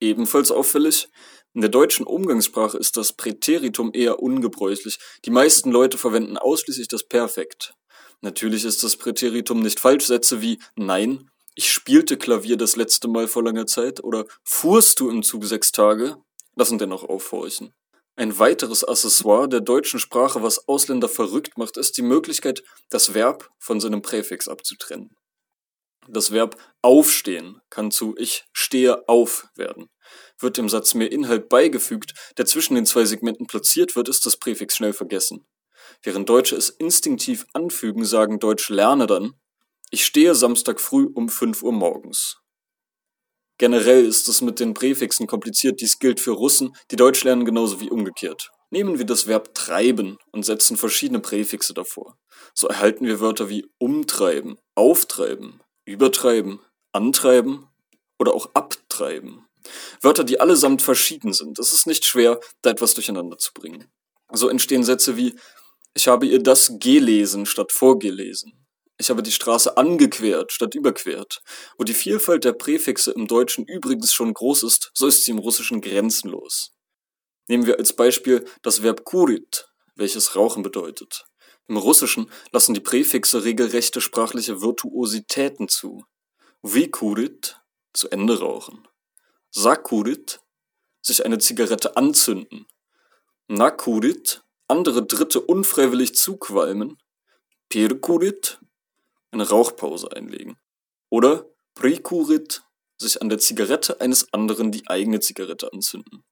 Ebenfalls 0.00 0.50
auffällig, 0.50 1.08
in 1.54 1.60
der 1.60 1.70
deutschen 1.70 2.06
Umgangssprache 2.06 2.76
ist 2.76 2.96
das 2.96 3.12
Präteritum 3.12 3.92
eher 3.94 4.20
ungebräuchlich. 4.20 4.98
Die 5.24 5.30
meisten 5.30 5.70
Leute 5.70 5.98
verwenden 5.98 6.36
ausschließlich 6.36 6.88
das 6.88 7.04
Perfekt. 7.04 7.74
Natürlich 8.20 8.64
ist 8.64 8.82
das 8.82 8.96
Präteritum 8.96 9.60
nicht 9.60 9.80
falsch. 9.80 10.06
Sätze 10.06 10.42
wie 10.42 10.58
Nein 10.76 11.30
ich 11.58 11.72
spielte 11.72 12.16
Klavier 12.16 12.56
das 12.56 12.76
letzte 12.76 13.08
Mal 13.08 13.26
vor 13.26 13.42
langer 13.42 13.66
Zeit 13.66 14.04
oder 14.04 14.26
fuhrst 14.44 15.00
du 15.00 15.10
im 15.10 15.24
Zug 15.24 15.44
sechs 15.44 15.72
Tage? 15.72 16.14
Lassen 16.54 16.78
dennoch 16.78 17.02
aufhorchen. 17.02 17.74
Ein 18.14 18.38
weiteres 18.38 18.84
Accessoire 18.84 19.48
der 19.48 19.60
deutschen 19.60 19.98
Sprache, 19.98 20.40
was 20.40 20.68
Ausländer 20.68 21.08
verrückt 21.08 21.58
macht, 21.58 21.76
ist 21.76 21.96
die 21.96 22.02
Möglichkeit, 22.02 22.62
das 22.90 23.12
Verb 23.12 23.50
von 23.58 23.80
seinem 23.80 24.02
Präfix 24.02 24.46
abzutrennen. 24.46 25.16
Das 26.06 26.30
Verb 26.30 26.56
aufstehen 26.80 27.60
kann 27.70 27.90
zu 27.90 28.14
ich 28.16 28.44
stehe 28.52 29.08
auf 29.08 29.48
werden. 29.56 29.90
Wird 30.38 30.58
dem 30.58 30.68
Satz 30.68 30.94
mehr 30.94 31.10
Inhalt 31.10 31.48
beigefügt, 31.48 32.14
der 32.36 32.46
zwischen 32.46 32.76
den 32.76 32.86
zwei 32.86 33.04
Segmenten 33.04 33.48
platziert 33.48 33.96
wird, 33.96 34.08
ist 34.08 34.24
das 34.26 34.36
Präfix 34.36 34.76
schnell 34.76 34.92
vergessen. 34.92 35.44
Während 36.04 36.28
Deutsche 36.28 36.54
es 36.54 36.68
instinktiv 36.68 37.46
anfügen, 37.52 38.04
sagen 38.04 38.38
Deutsch 38.38 38.68
lerne 38.68 39.08
dann, 39.08 39.34
ich 39.90 40.04
stehe 40.04 40.34
Samstag 40.34 40.80
früh 40.80 41.08
um 41.14 41.28
5 41.28 41.62
Uhr 41.62 41.72
morgens. 41.72 42.38
Generell 43.58 44.04
ist 44.04 44.28
es 44.28 44.40
mit 44.40 44.60
den 44.60 44.74
Präfixen 44.74 45.26
kompliziert, 45.26 45.80
dies 45.80 45.98
gilt 45.98 46.20
für 46.20 46.30
Russen, 46.30 46.76
die 46.90 46.96
Deutsch 46.96 47.24
lernen 47.24 47.44
genauso 47.44 47.80
wie 47.80 47.90
umgekehrt. 47.90 48.50
Nehmen 48.70 48.98
wir 48.98 49.06
das 49.06 49.26
Verb 49.26 49.54
treiben 49.54 50.18
und 50.30 50.44
setzen 50.44 50.76
verschiedene 50.76 51.20
Präfixe 51.20 51.74
davor. 51.74 52.16
So 52.54 52.68
erhalten 52.68 53.06
wir 53.06 53.18
Wörter 53.20 53.48
wie 53.48 53.66
umtreiben, 53.78 54.58
auftreiben, 54.74 55.60
übertreiben, 55.86 56.60
antreiben 56.92 57.66
oder 58.18 58.34
auch 58.34 58.50
abtreiben. 58.54 59.46
Wörter, 60.02 60.22
die 60.22 60.38
allesamt 60.38 60.82
verschieden 60.82 61.32
sind. 61.32 61.58
Es 61.58 61.72
ist 61.72 61.86
nicht 61.86 62.04
schwer, 62.04 62.40
da 62.62 62.70
etwas 62.70 62.94
durcheinander 62.94 63.38
zu 63.38 63.52
bringen. 63.52 63.90
So 64.30 64.48
entstehen 64.48 64.84
Sätze 64.84 65.16
wie 65.16 65.34
ich 65.94 66.06
habe 66.06 66.26
ihr 66.26 66.40
das 66.40 66.74
gelesen 66.78 67.44
statt 67.44 67.72
vorgelesen. 67.72 68.67
Ich 68.98 69.10
habe 69.10 69.22
die 69.22 69.32
Straße 69.32 69.76
angequert 69.76 70.52
statt 70.52 70.74
überquert. 70.74 71.40
Wo 71.78 71.84
die 71.84 71.94
Vielfalt 71.94 72.44
der 72.44 72.52
Präfixe 72.52 73.12
im 73.12 73.28
Deutschen 73.28 73.64
übrigens 73.64 74.12
schon 74.12 74.34
groß 74.34 74.64
ist, 74.64 74.90
so 74.92 75.06
ist 75.06 75.24
sie 75.24 75.30
im 75.30 75.38
Russischen 75.38 75.80
grenzenlos. 75.80 76.72
Nehmen 77.46 77.66
wir 77.66 77.78
als 77.78 77.92
Beispiel 77.92 78.44
das 78.62 78.82
Verb 78.82 79.04
kurit, 79.04 79.68
welches 79.94 80.34
Rauchen 80.34 80.62
bedeutet. 80.62 81.24
Im 81.68 81.76
Russischen 81.76 82.30
lassen 82.50 82.74
die 82.74 82.80
Präfixe 82.80 83.44
regelrechte 83.44 84.00
sprachliche 84.00 84.60
Virtuositäten 84.60 85.68
zu. 85.68 86.04
Vikurit, 86.62 87.60
zu 87.92 88.08
Ende 88.10 88.40
rauchen. 88.40 88.88
Sakurit, 89.50 90.40
sich 91.02 91.24
eine 91.24 91.38
Zigarette 91.38 91.96
anzünden. 91.96 92.66
Nakurit, 93.46 94.42
andere 94.66 95.06
Dritte 95.06 95.40
unfreiwillig 95.40 96.14
zuqualmen. 96.14 96.98
Perkurit, 97.68 98.60
eine 99.30 99.48
Rauchpause 99.48 100.12
einlegen. 100.12 100.56
Oder 101.10 101.46
Prekurit, 101.74 102.62
sich 103.00 103.22
an 103.22 103.28
der 103.28 103.38
Zigarette 103.38 104.00
eines 104.00 104.32
anderen 104.32 104.72
die 104.72 104.88
eigene 104.88 105.20
Zigarette 105.20 105.72
anzünden. 105.72 106.24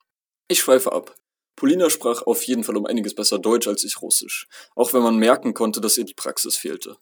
Ich 0.49 0.61
schweife 0.61 0.93
ab. 0.93 1.15
Polina 1.55 1.89
sprach 1.89 2.23
auf 2.23 2.43
jeden 2.43 2.65
Fall 2.65 2.77
um 2.77 2.87
einiges 2.87 3.15
besser 3.15 3.39
Deutsch 3.39 3.67
als 3.67 3.85
ich 3.85 4.03
Russisch, 4.03 4.47
auch 4.75 4.93
wenn 4.93 5.03
man 5.03 5.17
merken 5.17 5.55
konnte, 5.55 5.81
dass 5.81 5.97
ihr 5.97 6.05
die 6.05 6.15
Praxis 6.15 6.57
fehlte. 6.57 6.97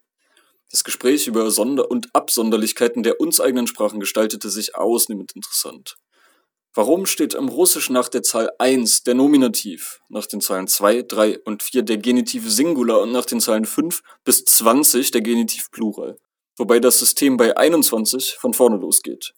Das 0.70 0.84
Gespräch 0.84 1.26
über 1.26 1.50
Sonder- 1.50 1.90
und 1.90 2.14
Absonderlichkeiten 2.14 3.02
der 3.02 3.20
uns 3.20 3.40
eigenen 3.40 3.66
Sprachen 3.66 4.00
gestaltete 4.00 4.50
sich 4.50 4.76
ausnehmend 4.76 5.32
interessant. 5.34 5.96
Warum 6.76 7.06
steht 7.06 7.34
im 7.34 7.48
Russischen 7.48 7.92
nach 7.92 8.08
der 8.08 8.24
Zahl 8.24 8.50
1 8.58 9.04
der 9.04 9.14
Nominativ, 9.14 10.00
nach 10.08 10.26
den 10.26 10.40
Zahlen 10.40 10.66
2, 10.66 11.02
3 11.02 11.38
und 11.44 11.62
4 11.62 11.82
der 11.84 11.98
Genitiv 11.98 12.50
Singular 12.50 13.00
und 13.00 13.12
nach 13.12 13.26
den 13.26 13.38
Zahlen 13.38 13.64
5 13.64 14.02
bis 14.24 14.44
20 14.44 15.12
der 15.12 15.20
Genitiv 15.20 15.70
Plural? 15.70 16.18
Wobei 16.56 16.80
das 16.80 16.98
System 16.98 17.36
bei 17.36 17.56
21 17.56 18.34
von 18.40 18.54
vorne 18.54 18.76
losgeht. 18.76 19.34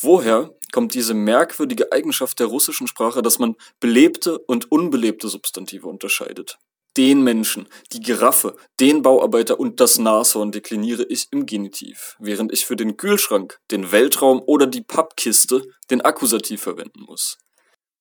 Woher 0.00 0.50
kommt 0.72 0.94
diese 0.94 1.14
merkwürdige 1.14 1.92
Eigenschaft 1.92 2.40
der 2.40 2.48
russischen 2.48 2.88
Sprache, 2.88 3.22
dass 3.22 3.38
man 3.38 3.54
belebte 3.78 4.36
und 4.38 4.72
unbelebte 4.72 5.28
Substantive 5.28 5.86
unterscheidet? 5.86 6.58
Den 6.96 7.22
Menschen, 7.22 7.68
die 7.92 8.00
Giraffe, 8.00 8.54
den 8.78 9.00
Bauarbeiter 9.00 9.58
und 9.58 9.80
das 9.80 9.98
Nashorn 9.98 10.52
dekliniere 10.52 11.04
ich 11.04 11.28
im 11.30 11.46
Genitiv, 11.46 12.16
während 12.18 12.52
ich 12.52 12.66
für 12.66 12.76
den 12.76 12.98
Kühlschrank, 12.98 13.58
den 13.70 13.92
Weltraum 13.92 14.42
oder 14.44 14.66
die 14.66 14.82
Pappkiste 14.82 15.62
den 15.90 16.02
Akkusativ 16.02 16.60
verwenden 16.60 17.00
muss. 17.06 17.38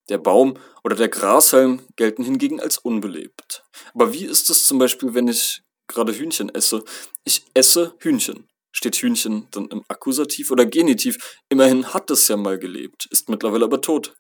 Der 0.10 0.18
Baum 0.18 0.58
oder 0.84 0.98
der 0.98 1.08
Grashalm 1.08 1.88
gelten 1.96 2.26
hingegen 2.26 2.60
als 2.60 2.78
unbelebt. 2.78 3.64
Aber 3.94 4.12
wie 4.12 4.26
ist 4.26 4.50
es 4.50 4.66
zum 4.66 4.78
Beispiel, 4.78 5.14
wenn 5.14 5.30
ich 5.30 5.62
gerade 5.88 6.14
Hühnchen 6.14 6.54
esse? 6.54 6.84
Ich 7.24 7.46
esse 7.54 7.96
Hühnchen. 8.00 8.50
Steht 8.74 8.98
Hühnchen 8.98 9.48
dann 9.52 9.68
im 9.68 9.84
Akkusativ 9.88 10.52
oder 10.52 10.66
Genitiv? 10.66 11.40
Immerhin 11.48 11.94
hat 11.94 12.12
es 12.12 12.28
ja 12.28 12.36
mal 12.36 12.60
gelebt, 12.60 13.08
ist 13.10 13.30
mittlerweile 13.30 13.66
aber 13.66 13.82
tot. 13.82 14.16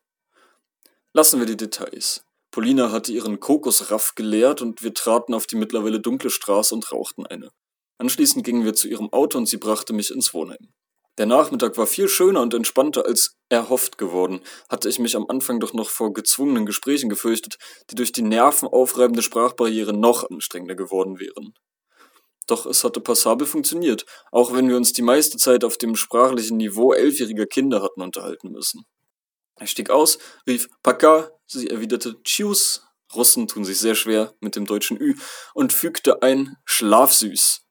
Lassen 1.13 1.39
wir 1.39 1.45
die 1.45 1.57
Details. 1.57 2.23
Polina 2.51 2.91
hatte 2.91 3.13
ihren 3.13 3.39
Kokosraff 3.39 4.13
geleert 4.15 4.61
und 4.61 4.83
wir 4.83 4.93
traten 4.93 5.33
auf 5.33 5.47
die 5.47 5.55
mittlerweile 5.55 6.01
dunkle 6.01 6.29
Straße 6.29 6.75
und 6.75 6.91
rauchten 6.91 7.25
eine. 7.25 7.49
Anschließend 7.97 8.43
gingen 8.43 8.65
wir 8.65 8.73
zu 8.73 8.89
ihrem 8.89 9.11
Auto 9.13 9.37
und 9.37 9.47
sie 9.47 9.57
brachte 9.57 9.93
mich 9.93 10.11
ins 10.11 10.33
Wohnheim. 10.33 10.69
Der 11.17 11.25
Nachmittag 11.25 11.77
war 11.77 11.87
viel 11.87 12.07
schöner 12.07 12.41
und 12.41 12.53
entspannter 12.53 13.05
als 13.05 13.37
erhofft 13.49 13.97
geworden, 13.97 14.41
hatte 14.69 14.89
ich 14.89 14.99
mich 14.99 15.15
am 15.15 15.27
Anfang 15.29 15.59
doch 15.59 15.73
noch 15.73 15.89
vor 15.89 16.13
gezwungenen 16.13 16.65
Gesprächen 16.65 17.09
gefürchtet, 17.09 17.57
die 17.89 17.95
durch 17.95 18.11
die 18.11 18.21
nervenaufreibende 18.21 19.21
Sprachbarriere 19.21 19.93
noch 19.93 20.29
anstrengender 20.29 20.75
geworden 20.75 21.19
wären. 21.19 21.53
Doch 22.47 22.65
es 22.65 22.83
hatte 22.83 22.99
passabel 22.99 23.47
funktioniert, 23.47 24.05
auch 24.31 24.53
wenn 24.53 24.67
wir 24.67 24.75
uns 24.75 24.93
die 24.93 25.03
meiste 25.03 25.37
Zeit 25.37 25.63
auf 25.63 25.77
dem 25.77 25.95
sprachlichen 25.95 26.57
Niveau 26.57 26.91
elfjähriger 26.91 27.45
Kinder 27.45 27.81
hatten 27.81 28.01
unterhalten 28.01 28.51
müssen. 28.51 28.85
Er 29.61 29.67
stieg 29.67 29.91
aus, 29.91 30.17
rief 30.47 30.69
Paka, 30.81 31.29
sie 31.45 31.69
erwiderte 31.69 32.19
Tschüss, 32.23 32.81
Russen 33.13 33.47
tun 33.47 33.63
sich 33.63 33.77
sehr 33.77 33.93
schwer 33.93 34.33
mit 34.39 34.55
dem 34.55 34.65
deutschen 34.65 34.99
Ü, 34.99 35.13
und 35.53 35.71
fügte 35.71 36.23
ein 36.23 36.57
Schlafsüß. 36.65 37.61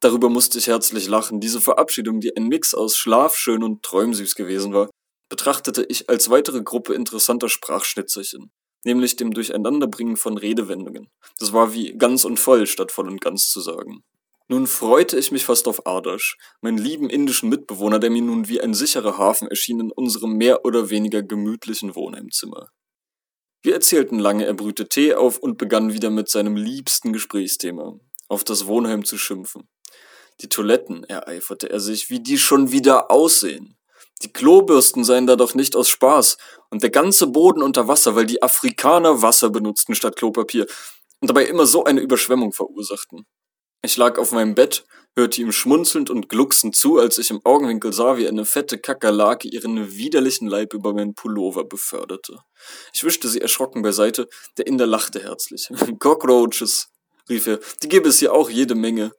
Darüber 0.00 0.30
musste 0.30 0.56
ich 0.56 0.68
herzlich 0.68 1.08
lachen. 1.08 1.38
Diese 1.38 1.60
Verabschiedung, 1.60 2.20
die 2.20 2.34
ein 2.34 2.48
Mix 2.48 2.74
aus 2.74 2.96
Schlafschön 2.96 3.62
und 3.62 3.82
Träumsüß 3.82 4.34
gewesen 4.36 4.72
war, 4.72 4.88
betrachtete 5.28 5.84
ich 5.84 6.08
als 6.08 6.30
weitere 6.30 6.62
Gruppe 6.62 6.94
interessanter 6.94 7.50
Sprachschnitzerchen. 7.50 8.50
nämlich 8.84 9.14
dem 9.14 9.32
Durcheinanderbringen 9.32 10.16
von 10.16 10.38
Redewendungen. 10.38 11.08
Das 11.38 11.52
war 11.52 11.72
wie 11.74 11.96
ganz 11.96 12.24
und 12.24 12.40
voll 12.40 12.66
statt 12.66 12.90
voll 12.90 13.08
und 13.08 13.20
ganz 13.20 13.50
zu 13.50 13.60
sagen. 13.60 14.02
Nun 14.48 14.66
freute 14.66 15.18
ich 15.18 15.30
mich 15.30 15.44
fast 15.44 15.68
auf 15.68 15.86
Ardash, 15.86 16.36
meinen 16.60 16.78
lieben 16.78 17.08
indischen 17.08 17.48
Mitbewohner, 17.48 17.98
der 17.98 18.10
mir 18.10 18.22
nun 18.22 18.48
wie 18.48 18.60
ein 18.60 18.74
sicherer 18.74 19.18
Hafen 19.18 19.48
erschien 19.48 19.80
in 19.80 19.92
unserem 19.92 20.32
mehr 20.34 20.64
oder 20.64 20.90
weniger 20.90 21.22
gemütlichen 21.22 21.94
Wohnheimzimmer. 21.94 22.68
Wir 23.62 23.74
erzählten 23.74 24.18
lange, 24.18 24.44
er 24.44 24.54
brühte 24.54 24.88
Tee 24.88 25.14
auf 25.14 25.38
und 25.38 25.56
begann 25.56 25.92
wieder 25.92 26.10
mit 26.10 26.28
seinem 26.28 26.56
liebsten 26.56 27.12
Gesprächsthema, 27.12 27.98
auf 28.28 28.42
das 28.42 28.66
Wohnheim 28.66 29.04
zu 29.04 29.16
schimpfen. 29.16 29.68
Die 30.40 30.48
Toiletten, 30.48 31.04
ereiferte 31.04 31.70
er 31.70 31.78
sich, 31.78 32.10
wie 32.10 32.20
die 32.20 32.38
schon 32.38 32.72
wieder 32.72 33.10
aussehen. 33.12 33.76
Die 34.22 34.32
Klobürsten 34.32 35.04
seien 35.04 35.26
da 35.26 35.36
doch 35.36 35.54
nicht 35.54 35.76
aus 35.76 35.88
Spaß 35.88 36.38
und 36.70 36.82
der 36.82 36.90
ganze 36.90 37.28
Boden 37.28 37.62
unter 37.62 37.86
Wasser, 37.86 38.16
weil 38.16 38.26
die 38.26 38.42
Afrikaner 38.42 39.22
Wasser 39.22 39.50
benutzten 39.50 39.94
statt 39.94 40.16
Klopapier 40.16 40.66
und 41.20 41.28
dabei 41.28 41.44
immer 41.44 41.66
so 41.66 41.84
eine 41.84 42.00
Überschwemmung 42.00 42.52
verursachten. 42.52 43.26
Ich 43.84 43.96
lag 43.96 44.16
auf 44.18 44.30
meinem 44.30 44.54
Bett, 44.54 44.84
hörte 45.16 45.40
ihm 45.40 45.50
schmunzelnd 45.50 46.08
und 46.08 46.28
glucksend 46.28 46.76
zu, 46.76 46.98
als 46.98 47.18
ich 47.18 47.30
im 47.30 47.40
Augenwinkel 47.44 47.92
sah, 47.92 48.16
wie 48.16 48.28
eine 48.28 48.44
fette 48.44 48.78
Kakerlake 48.78 49.48
ihren 49.48 49.96
widerlichen 49.96 50.46
Leib 50.46 50.72
über 50.72 50.94
meinen 50.94 51.14
Pullover 51.14 51.64
beförderte. 51.64 52.38
Ich 52.94 53.02
wischte 53.02 53.28
sie 53.28 53.40
erschrocken 53.40 53.82
beiseite, 53.82 54.28
der 54.56 54.68
Inder 54.68 54.86
lachte 54.86 55.20
herzlich. 55.20 55.68
Cockroaches, 55.98 56.90
rief 57.28 57.48
er, 57.48 57.58
die 57.82 57.88
gäbe 57.88 58.08
es 58.08 58.20
hier 58.20 58.32
auch 58.32 58.48
jede 58.48 58.76
Menge. 58.76 59.12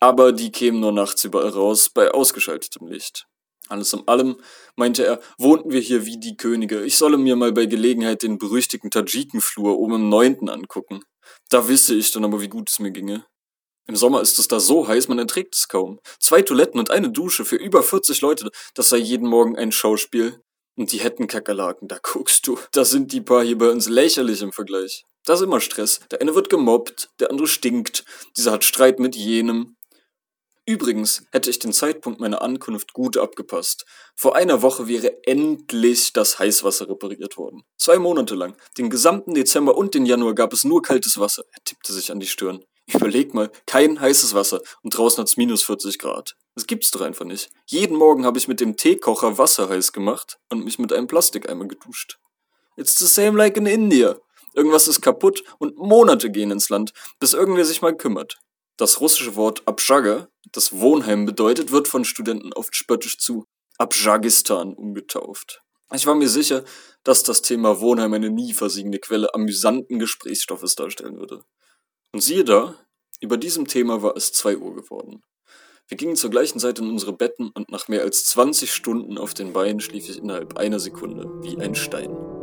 Aber 0.00 0.32
die 0.32 0.52
kämen 0.52 0.80
nur 0.80 0.92
nachts 0.92 1.24
überall 1.24 1.50
raus, 1.50 1.90
bei 1.92 2.10
ausgeschaltetem 2.10 2.86
Licht. 2.88 3.26
Alles 3.68 3.92
in 3.92 4.06
allem, 4.08 4.40
meinte 4.76 5.04
er, 5.04 5.20
wohnten 5.36 5.70
wir 5.70 5.80
hier 5.80 6.06
wie 6.06 6.18
die 6.18 6.36
Könige. 6.36 6.82
Ich 6.84 6.96
solle 6.96 7.18
mir 7.18 7.36
mal 7.36 7.52
bei 7.52 7.66
Gelegenheit 7.66 8.22
den 8.22 8.38
berüchtigten 8.38 8.90
Tadschikenflur 8.90 9.76
oben 9.76 9.96
im 9.96 10.08
Neunten 10.08 10.48
angucken. 10.48 11.02
Da 11.50 11.68
wisse 11.68 11.94
ich 11.94 12.10
dann 12.12 12.24
aber, 12.24 12.40
wie 12.40 12.48
gut 12.48 12.70
es 12.70 12.78
mir 12.78 12.92
ginge. 12.92 13.26
Im 13.88 13.96
Sommer 13.96 14.20
ist 14.20 14.38
es 14.38 14.48
da 14.48 14.60
so 14.60 14.86
heiß, 14.86 15.08
man 15.08 15.18
erträgt 15.18 15.54
es 15.54 15.66
kaum. 15.66 15.98
Zwei 16.20 16.42
Toiletten 16.42 16.78
und 16.78 16.90
eine 16.90 17.10
Dusche 17.10 17.46
für 17.46 17.56
über 17.56 17.82
40 17.82 18.20
Leute, 18.20 18.50
das 18.74 18.90
sei 18.90 18.98
jeden 18.98 19.26
Morgen 19.26 19.56
ein 19.56 19.72
Schauspiel. 19.72 20.42
Und 20.76 20.92
die 20.92 20.98
hätten 20.98 21.26
Kakerlaken, 21.26 21.88
da 21.88 21.98
guckst 22.02 22.46
du. 22.46 22.58
Da 22.72 22.84
sind 22.84 23.12
die 23.12 23.22
paar 23.22 23.42
hier 23.42 23.56
bei 23.56 23.70
uns 23.70 23.88
lächerlich 23.88 24.42
im 24.42 24.52
Vergleich. 24.52 25.04
Da 25.24 25.34
ist 25.34 25.40
immer 25.40 25.60
Stress. 25.60 26.00
Der 26.10 26.20
eine 26.20 26.34
wird 26.34 26.50
gemobbt, 26.50 27.08
der 27.18 27.30
andere 27.30 27.48
stinkt, 27.48 28.04
dieser 28.36 28.52
hat 28.52 28.62
Streit 28.62 29.00
mit 29.00 29.16
jenem. 29.16 29.74
Übrigens 30.66 31.24
hätte 31.32 31.48
ich 31.48 31.58
den 31.58 31.72
Zeitpunkt 31.72 32.20
meiner 32.20 32.42
Ankunft 32.42 32.92
gut 32.92 33.16
abgepasst. 33.16 33.86
Vor 34.14 34.36
einer 34.36 34.60
Woche 34.60 34.86
wäre 34.86 35.24
endlich 35.24 36.12
das 36.12 36.38
Heißwasser 36.38 36.90
repariert 36.90 37.38
worden. 37.38 37.62
Zwei 37.78 37.98
Monate 37.98 38.34
lang, 38.34 38.54
den 38.76 38.90
gesamten 38.90 39.32
Dezember 39.32 39.78
und 39.78 39.94
den 39.94 40.04
Januar 40.04 40.34
gab 40.34 40.52
es 40.52 40.64
nur 40.64 40.82
kaltes 40.82 41.18
Wasser. 41.18 41.44
Er 41.52 41.64
tippte 41.64 41.94
sich 41.94 42.12
an 42.12 42.20
die 42.20 42.26
Stirn. 42.26 42.62
Überleg 42.92 43.34
mal, 43.34 43.50
kein 43.66 44.00
heißes 44.00 44.34
Wasser 44.34 44.60
und 44.82 44.96
draußen 44.96 45.20
hat's 45.20 45.36
minus 45.36 45.62
40 45.62 45.98
Grad. 45.98 46.36
Das 46.54 46.66
gibt's 46.66 46.90
doch 46.90 47.02
einfach 47.02 47.24
nicht. 47.24 47.50
Jeden 47.66 47.96
Morgen 47.96 48.24
habe 48.24 48.38
ich 48.38 48.48
mit 48.48 48.60
dem 48.60 48.76
Teekocher 48.76 49.38
Wasser 49.38 49.68
heiß 49.68 49.92
gemacht 49.92 50.38
und 50.48 50.64
mich 50.64 50.78
mit 50.78 50.92
einem 50.92 51.06
Plastikeimer 51.06 51.66
geduscht. 51.66 52.18
It's 52.76 52.98
the 52.98 53.06
same 53.06 53.36
like 53.36 53.56
in 53.56 53.66
India. 53.66 54.16
Irgendwas 54.54 54.88
ist 54.88 55.02
kaputt 55.02 55.44
und 55.58 55.76
Monate 55.76 56.30
gehen 56.30 56.50
ins 56.50 56.68
Land, 56.68 56.92
bis 57.20 57.34
irgendwer 57.34 57.64
sich 57.64 57.82
mal 57.82 57.96
kümmert. 57.96 58.38
Das 58.76 59.00
russische 59.00 59.36
Wort 59.36 59.62
Abschaga, 59.66 60.28
das 60.52 60.72
Wohnheim 60.80 61.26
bedeutet, 61.26 61.70
wird 61.72 61.88
von 61.88 62.04
Studenten 62.04 62.52
oft 62.52 62.74
spöttisch 62.74 63.18
zu 63.18 63.44
Abschagistan 63.76 64.74
umgetauft. 64.74 65.62
Ich 65.92 66.06
war 66.06 66.14
mir 66.14 66.28
sicher, 66.28 66.64
dass 67.02 67.22
das 67.22 67.42
Thema 67.42 67.80
Wohnheim 67.80 68.12
eine 68.14 68.30
nie 68.30 68.52
versiegende 68.52 68.98
Quelle 68.98 69.32
amüsanten 69.34 69.98
Gesprächsstoffes 69.98 70.74
darstellen 70.74 71.18
würde. 71.18 71.42
Und 72.12 72.22
siehe 72.22 72.44
da, 72.44 72.74
über 73.20 73.36
diesem 73.36 73.66
Thema 73.66 74.02
war 74.02 74.16
es 74.16 74.32
zwei 74.32 74.56
Uhr 74.56 74.74
geworden. 74.74 75.22
Wir 75.88 75.96
gingen 75.96 76.16
zur 76.16 76.30
gleichen 76.30 76.58
Zeit 76.58 76.78
in 76.78 76.88
unsere 76.88 77.12
Betten 77.12 77.48
und 77.48 77.70
nach 77.70 77.88
mehr 77.88 78.02
als 78.02 78.24
20 78.26 78.72
Stunden 78.72 79.18
auf 79.18 79.34
den 79.34 79.52
Beinen 79.52 79.80
schlief 79.80 80.08
ich 80.08 80.18
innerhalb 80.18 80.58
einer 80.58 80.78
Sekunde 80.78 81.30
wie 81.42 81.58
ein 81.58 81.74
Stein. 81.74 82.37